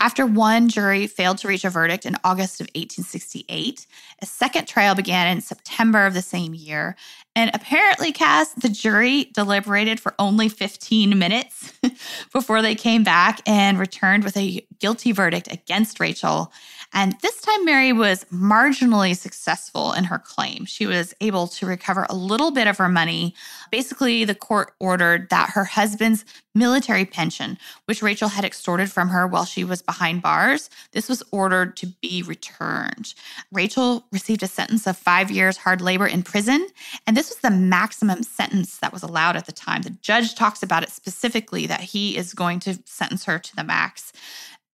After 0.00 0.24
one 0.24 0.68
jury 0.68 1.08
failed 1.08 1.38
to 1.38 1.48
reach 1.48 1.64
a 1.64 1.70
verdict 1.70 2.06
in 2.06 2.16
August 2.22 2.60
of 2.60 2.68
1868, 2.68 3.86
a 4.22 4.26
second 4.26 4.66
trial 4.68 4.94
began 4.94 5.26
in 5.26 5.40
September 5.40 6.06
of 6.06 6.14
the 6.14 6.22
same 6.22 6.54
year. 6.54 6.94
And 7.38 7.52
apparently, 7.54 8.10
Cass, 8.10 8.48
the 8.54 8.68
jury 8.68 9.30
deliberated 9.32 10.00
for 10.00 10.12
only 10.18 10.48
15 10.48 11.16
minutes 11.16 11.72
before 12.32 12.62
they 12.62 12.74
came 12.74 13.04
back 13.04 13.40
and 13.46 13.78
returned 13.78 14.24
with 14.24 14.36
a 14.36 14.66
guilty 14.80 15.12
verdict 15.12 15.46
against 15.48 16.00
Rachel. 16.00 16.52
And 16.92 17.16
this 17.20 17.40
time, 17.42 17.64
Mary 17.64 17.92
was 17.92 18.24
marginally 18.32 19.16
successful 19.16 19.92
in 19.92 20.04
her 20.04 20.18
claim. 20.18 20.64
She 20.64 20.86
was 20.86 21.14
able 21.20 21.46
to 21.48 21.66
recover 21.66 22.06
a 22.08 22.14
little 22.14 22.50
bit 22.50 22.66
of 22.66 22.78
her 22.78 22.88
money. 22.88 23.34
Basically, 23.70 24.24
the 24.24 24.34
court 24.34 24.72
ordered 24.80 25.28
that 25.30 25.50
her 25.50 25.64
husband's 25.64 26.24
military 26.54 27.04
pension, 27.04 27.56
which 27.84 28.02
Rachel 28.02 28.28
had 28.28 28.44
extorted 28.44 28.90
from 28.90 29.08
her 29.10 29.26
while 29.26 29.44
she 29.44 29.64
was 29.64 29.80
behind 29.80 30.22
bars, 30.22 30.70
this 30.92 31.08
was 31.08 31.22
ordered 31.30 31.76
to 31.76 31.86
be 32.02 32.22
returned. 32.22 33.14
Rachel 33.52 34.04
received 34.10 34.42
a 34.42 34.48
sentence 34.48 34.86
of 34.86 34.96
five 34.96 35.30
years 35.30 35.58
hard 35.58 35.80
labor 35.80 36.06
in 36.06 36.22
prison, 36.22 36.66
and 37.06 37.16
this 37.16 37.28
was 37.28 37.38
the 37.38 37.50
maximum 37.50 38.22
sentence 38.22 38.78
that 38.78 38.92
was 38.92 39.02
allowed 39.02 39.36
at 39.36 39.46
the 39.46 39.52
time. 39.52 39.82
The 39.82 39.90
judge 39.90 40.34
talks 40.34 40.62
about 40.62 40.82
it 40.82 40.90
specifically 40.90 41.66
that 41.66 41.80
he 41.80 42.16
is 42.16 42.34
going 42.34 42.60
to 42.60 42.78
sentence 42.84 43.24
her 43.26 43.38
to 43.38 43.56
the 43.56 43.64
max. 43.64 44.12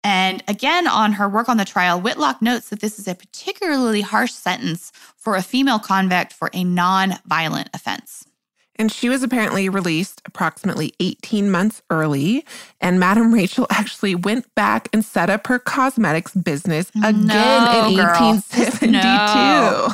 And 0.04 0.44
again, 0.46 0.86
on 0.86 1.14
her 1.14 1.28
work 1.28 1.48
on 1.48 1.56
the 1.56 1.64
trial, 1.64 1.98
Whitlock 1.98 2.42
notes 2.42 2.68
that 2.68 2.80
this 2.80 2.98
is 2.98 3.08
a 3.08 3.14
particularly 3.14 4.02
harsh 4.02 4.32
sentence 4.32 4.92
for 5.16 5.34
a 5.34 5.42
female 5.42 5.78
convict 5.78 6.34
for 6.34 6.50
a 6.52 6.62
non 6.62 7.14
violent 7.26 7.70
offense. 7.72 8.26
And 8.76 8.90
she 8.90 9.08
was 9.08 9.22
apparently 9.22 9.68
released 9.68 10.20
approximately 10.24 10.94
18 11.00 11.50
months 11.50 11.82
early. 11.90 12.44
And 12.80 12.98
Madame 12.98 13.32
Rachel 13.32 13.66
actually 13.70 14.14
went 14.14 14.52
back 14.54 14.88
and 14.92 15.04
set 15.04 15.30
up 15.30 15.46
her 15.46 15.58
cosmetics 15.58 16.34
business 16.34 16.90
again 16.90 17.26
No, 17.26 17.88
in 17.88 17.96
girl. 17.96 18.06
1872. 18.20 18.92
No. 18.92 19.88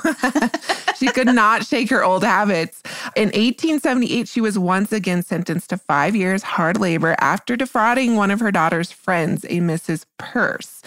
she 0.96 1.08
could 1.08 1.26
not 1.28 1.66
shake 1.66 1.90
her 1.90 2.02
old 2.04 2.24
habits. 2.24 2.82
In 3.16 3.26
1878, 3.28 4.28
she 4.28 4.40
was 4.40 4.58
once 4.58 4.92
again 4.92 5.22
sentenced 5.22 5.70
to 5.70 5.76
five 5.76 6.16
years 6.16 6.42
hard 6.42 6.78
labor 6.78 7.16
after 7.20 7.56
defrauding 7.56 8.16
one 8.16 8.30
of 8.30 8.40
her 8.40 8.50
daughter's 8.50 8.90
friends, 8.90 9.44
a 9.44 9.60
Mrs. 9.60 10.06
Purse. 10.18 10.82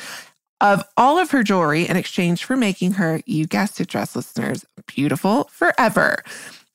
Of 0.62 0.84
all 0.96 1.18
of 1.20 1.32
her 1.32 1.44
jewelry 1.44 1.88
in 1.88 1.98
exchange 1.98 2.46
for 2.46 2.56
making 2.56 2.94
her, 2.94 3.22
you 3.26 3.46
guessed 3.46 3.82
it, 3.82 3.90
dress 3.90 4.16
listeners, 4.16 4.64
beautiful 4.88 5.50
forever. 5.52 6.24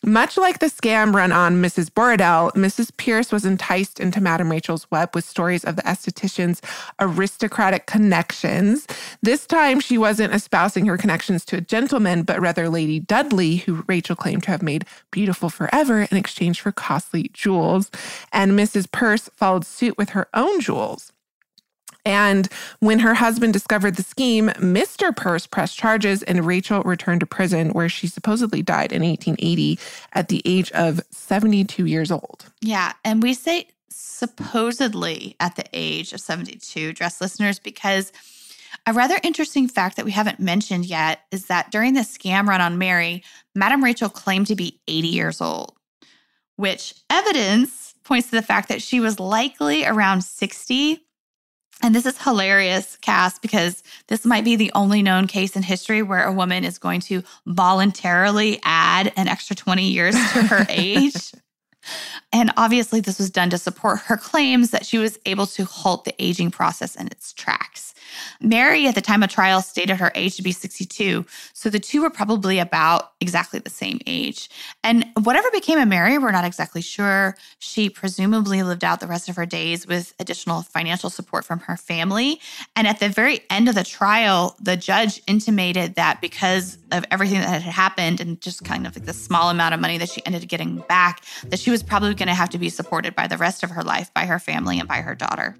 Much 0.04 0.36
like 0.36 0.60
the 0.60 0.66
scam 0.66 1.12
run 1.12 1.32
on 1.32 1.60
Mrs. 1.60 1.90
Borradaile, 1.90 2.52
Mrs. 2.52 2.96
Pearce 2.96 3.32
was 3.32 3.44
enticed 3.44 3.98
into 3.98 4.20
Madame 4.20 4.48
Rachel's 4.48 4.88
web 4.92 5.12
with 5.12 5.24
stories 5.24 5.64
of 5.64 5.74
the 5.74 5.82
esthetician's 5.82 6.62
aristocratic 7.00 7.86
connections. 7.86 8.86
This 9.22 9.44
time, 9.44 9.80
she 9.80 9.98
wasn't 9.98 10.32
espousing 10.32 10.86
her 10.86 10.96
connections 10.96 11.44
to 11.46 11.56
a 11.56 11.60
gentleman, 11.60 12.22
but 12.22 12.40
rather 12.40 12.68
Lady 12.68 13.00
Dudley, 13.00 13.56
who 13.56 13.84
Rachel 13.88 14.14
claimed 14.14 14.44
to 14.44 14.52
have 14.52 14.62
made 14.62 14.84
beautiful 15.10 15.50
forever 15.50 16.02
in 16.02 16.16
exchange 16.16 16.60
for 16.60 16.70
costly 16.70 17.30
jewels. 17.32 17.90
And 18.32 18.52
Mrs. 18.52 18.90
Pearce 18.92 19.28
followed 19.34 19.66
suit 19.66 19.98
with 19.98 20.10
her 20.10 20.28
own 20.32 20.60
jewels. 20.60 21.12
And 22.08 22.48
when 22.80 23.00
her 23.00 23.12
husband 23.12 23.52
discovered 23.52 23.96
the 23.96 24.02
scheme, 24.02 24.48
Mr. 24.56 25.14
Purse 25.14 25.46
pressed 25.46 25.76
charges 25.76 26.22
and 26.22 26.46
Rachel 26.46 26.82
returned 26.82 27.20
to 27.20 27.26
prison, 27.26 27.68
where 27.74 27.90
she 27.90 28.06
supposedly 28.06 28.62
died 28.62 28.92
in 28.92 29.02
1880 29.02 29.78
at 30.14 30.28
the 30.28 30.40
age 30.46 30.72
of 30.72 31.02
72 31.10 31.84
years 31.84 32.10
old. 32.10 32.46
Yeah. 32.62 32.94
And 33.04 33.22
we 33.22 33.34
say 33.34 33.68
supposedly 33.90 35.36
at 35.38 35.56
the 35.56 35.66
age 35.74 36.14
of 36.14 36.20
72, 36.20 36.94
dress 36.94 37.20
listeners, 37.20 37.58
because 37.58 38.10
a 38.86 38.94
rather 38.94 39.18
interesting 39.22 39.68
fact 39.68 39.96
that 39.96 40.06
we 40.06 40.12
haven't 40.12 40.40
mentioned 40.40 40.86
yet 40.86 41.20
is 41.30 41.44
that 41.46 41.70
during 41.70 41.92
the 41.92 42.00
scam 42.00 42.46
run 42.46 42.62
on 42.62 42.78
Mary, 42.78 43.22
Madame 43.54 43.84
Rachel 43.84 44.08
claimed 44.08 44.46
to 44.46 44.56
be 44.56 44.80
80 44.88 45.08
years 45.08 45.42
old, 45.42 45.74
which 46.56 46.94
evidence 47.10 47.94
points 48.02 48.30
to 48.30 48.36
the 48.36 48.42
fact 48.42 48.70
that 48.70 48.80
she 48.80 48.98
was 48.98 49.20
likely 49.20 49.84
around 49.84 50.22
60 50.22 51.04
and 51.82 51.94
this 51.94 52.06
is 52.06 52.20
hilarious, 52.20 52.96
Cass, 52.96 53.38
because 53.38 53.82
this 54.08 54.24
might 54.24 54.44
be 54.44 54.56
the 54.56 54.72
only 54.74 55.02
known 55.02 55.26
case 55.26 55.54
in 55.54 55.62
history 55.62 56.02
where 56.02 56.24
a 56.24 56.32
woman 56.32 56.64
is 56.64 56.78
going 56.78 57.00
to 57.02 57.22
voluntarily 57.46 58.60
add 58.64 59.12
an 59.16 59.28
extra 59.28 59.54
20 59.54 59.88
years 59.88 60.14
to 60.14 60.42
her 60.42 60.66
age. 60.68 61.32
And 62.32 62.52
obviously, 62.56 63.00
this 63.00 63.18
was 63.18 63.30
done 63.30 63.50
to 63.50 63.58
support 63.58 64.00
her 64.00 64.16
claims 64.16 64.70
that 64.70 64.84
she 64.84 64.98
was 64.98 65.18
able 65.24 65.46
to 65.46 65.64
halt 65.64 66.04
the 66.04 66.14
aging 66.18 66.50
process 66.50 66.96
in 66.96 67.06
its 67.06 67.32
tracks. 67.32 67.94
Mary, 68.40 68.86
at 68.86 68.94
the 68.94 69.00
time 69.00 69.22
of 69.22 69.30
trial, 69.30 69.62
stated 69.62 69.96
her 69.96 70.12
age 70.14 70.36
to 70.36 70.42
be 70.42 70.52
62. 70.52 71.24
So 71.52 71.70
the 71.70 71.78
two 71.78 72.02
were 72.02 72.10
probably 72.10 72.58
about 72.58 73.12
exactly 73.20 73.58
the 73.58 73.70
same 73.70 74.00
age. 74.06 74.48
And 74.84 75.06
whatever 75.22 75.50
became 75.50 75.78
of 75.78 75.88
Mary, 75.88 76.18
we're 76.18 76.30
not 76.30 76.44
exactly 76.44 76.82
sure. 76.82 77.36
She 77.58 77.90
presumably 77.90 78.62
lived 78.62 78.84
out 78.84 79.00
the 79.00 79.06
rest 79.06 79.28
of 79.28 79.36
her 79.36 79.46
days 79.46 79.86
with 79.86 80.14
additional 80.18 80.62
financial 80.62 81.10
support 81.10 81.44
from 81.44 81.60
her 81.60 81.76
family. 81.76 82.40
And 82.76 82.86
at 82.86 83.00
the 83.00 83.08
very 83.08 83.40
end 83.50 83.68
of 83.68 83.74
the 83.74 83.84
trial, 83.84 84.56
the 84.60 84.76
judge 84.76 85.20
intimated 85.26 85.96
that 85.96 86.20
because 86.20 86.78
of 86.92 87.04
everything 87.10 87.40
that 87.40 87.62
had 87.62 87.72
happened 87.72 88.20
and 88.20 88.40
just 88.40 88.64
kind 88.64 88.86
of 88.86 88.96
like 88.96 89.06
the 89.06 89.12
small 89.12 89.50
amount 89.50 89.74
of 89.74 89.80
money 89.80 89.98
that 89.98 90.10
she 90.10 90.24
ended 90.24 90.42
up 90.42 90.48
getting 90.48 90.78
back, 90.88 91.22
that 91.46 91.58
she 91.58 91.70
was 91.70 91.82
probably 91.82 92.14
going 92.14 92.28
to 92.28 92.34
have 92.34 92.50
to 92.50 92.58
be 92.58 92.68
supported 92.68 93.14
by 93.14 93.26
the 93.26 93.36
rest 93.36 93.62
of 93.62 93.70
her 93.70 93.82
life 93.82 94.12
by 94.14 94.26
her 94.26 94.38
family 94.38 94.78
and 94.78 94.88
by 94.88 95.00
her 95.00 95.14
daughter. 95.14 95.56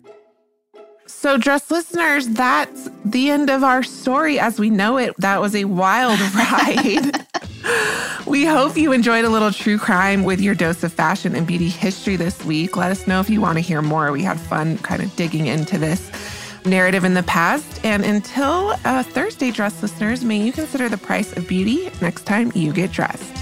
So, 1.08 1.38
dress 1.38 1.70
listeners, 1.70 2.28
that's 2.28 2.88
the 3.04 3.30
end 3.30 3.48
of 3.48 3.64
our 3.64 3.82
story 3.82 4.38
as 4.38 4.60
we 4.60 4.68
know 4.68 4.98
it. 4.98 5.16
That 5.18 5.40
was 5.40 5.54
a 5.56 5.64
wild 5.64 6.20
ride. 6.34 7.26
we 8.26 8.44
hope 8.44 8.76
you 8.76 8.92
enjoyed 8.92 9.24
a 9.24 9.30
little 9.30 9.50
true 9.50 9.78
crime 9.78 10.22
with 10.22 10.40
your 10.40 10.54
dose 10.54 10.84
of 10.84 10.92
fashion 10.92 11.34
and 11.34 11.46
beauty 11.46 11.70
history 11.70 12.16
this 12.16 12.44
week. 12.44 12.76
Let 12.76 12.90
us 12.90 13.06
know 13.06 13.20
if 13.20 13.30
you 13.30 13.40
want 13.40 13.56
to 13.56 13.60
hear 13.60 13.80
more. 13.80 14.12
We 14.12 14.22
had 14.22 14.38
fun 14.38 14.78
kind 14.78 15.02
of 15.02 15.14
digging 15.16 15.46
into 15.46 15.78
this 15.78 16.10
narrative 16.66 17.04
in 17.04 17.14
the 17.14 17.22
past. 17.22 17.84
And 17.84 18.04
until 18.04 18.74
uh, 18.84 19.02
Thursday, 19.02 19.50
dress 19.50 19.82
listeners, 19.82 20.22
may 20.22 20.40
you 20.40 20.52
consider 20.52 20.90
the 20.90 20.98
price 20.98 21.34
of 21.36 21.48
beauty 21.48 21.90
next 22.02 22.26
time 22.26 22.52
you 22.54 22.72
get 22.72 22.92
dressed. 22.92 23.37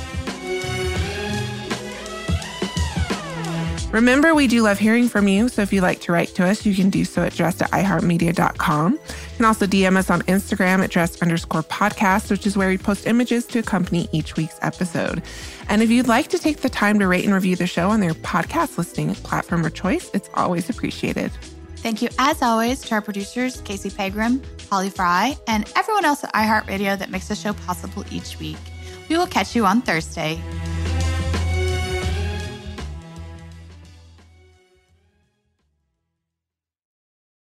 Remember, 3.97 4.34
we 4.34 4.47
do 4.47 4.61
love 4.61 4.78
hearing 4.78 5.09
from 5.09 5.26
you. 5.26 5.49
So 5.49 5.62
if 5.62 5.72
you'd 5.72 5.80
like 5.80 6.01
to 6.01 6.12
write 6.12 6.28
to 6.34 6.44
us, 6.44 6.66
you 6.66 6.74
can 6.74 6.90
do 6.90 7.03
so 7.07 7.22
at 7.22 7.32
dressed 7.32 7.62
at 7.62 7.70
iheartmedia.com. 7.70 8.92
You 8.92 9.01
can 9.38 9.47
also 9.47 9.66
DM 9.66 9.97
us 9.97 10.11
on 10.11 10.20
Instagram 10.24 10.84
at 10.84 10.90
dressed 10.90 11.22
underscore 11.22 11.62
podcast, 11.62 12.30
which 12.30 12.47
is 12.47 12.59
where 12.59 12.68
we 12.68 12.76
post 12.76 13.07
images 13.07 13.47
to 13.47 13.61
accompany 13.61 14.07
each 14.12 14.36
week's 14.36 14.59
episode. 14.61 15.22
And 15.70 15.82
if 15.82 15.88
you'd 15.88 16.09
like 16.09 16.28
to 16.28 16.38
take 16.38 16.59
the 16.59 16.68
time 16.68 16.99
to 16.99 17.09
rate 17.09 17.24
and 17.24 17.32
review 17.32 17.57
the 17.57 17.66
show 17.66 17.88
on 17.88 18.01
their 18.01 18.12
podcast 18.12 18.76
listening 18.76 19.14
platform 19.14 19.64
of 19.64 19.72
choice, 19.72 20.11
it's 20.12 20.28
always 20.34 20.68
appreciated. 20.68 21.32
Thank 21.76 22.03
you, 22.03 22.11
as 22.18 22.42
always, 22.42 22.82
to 22.82 22.97
our 22.97 23.01
producers, 23.01 23.62
Casey 23.62 23.88
Pegram, 23.88 24.42
Holly 24.70 24.90
Fry, 24.90 25.38
and 25.49 25.72
everyone 25.74 26.05
else 26.05 26.22
at 26.22 26.34
iHeartRadio 26.34 26.99
that 26.99 27.09
makes 27.09 27.28
the 27.28 27.34
show 27.34 27.55
possible 27.55 28.05
each 28.11 28.38
week. 28.40 28.59
We 29.09 29.16
will 29.16 29.26
catch 29.26 29.57
you 29.57 29.64
on 29.64 29.80
Thursday. 29.80 30.38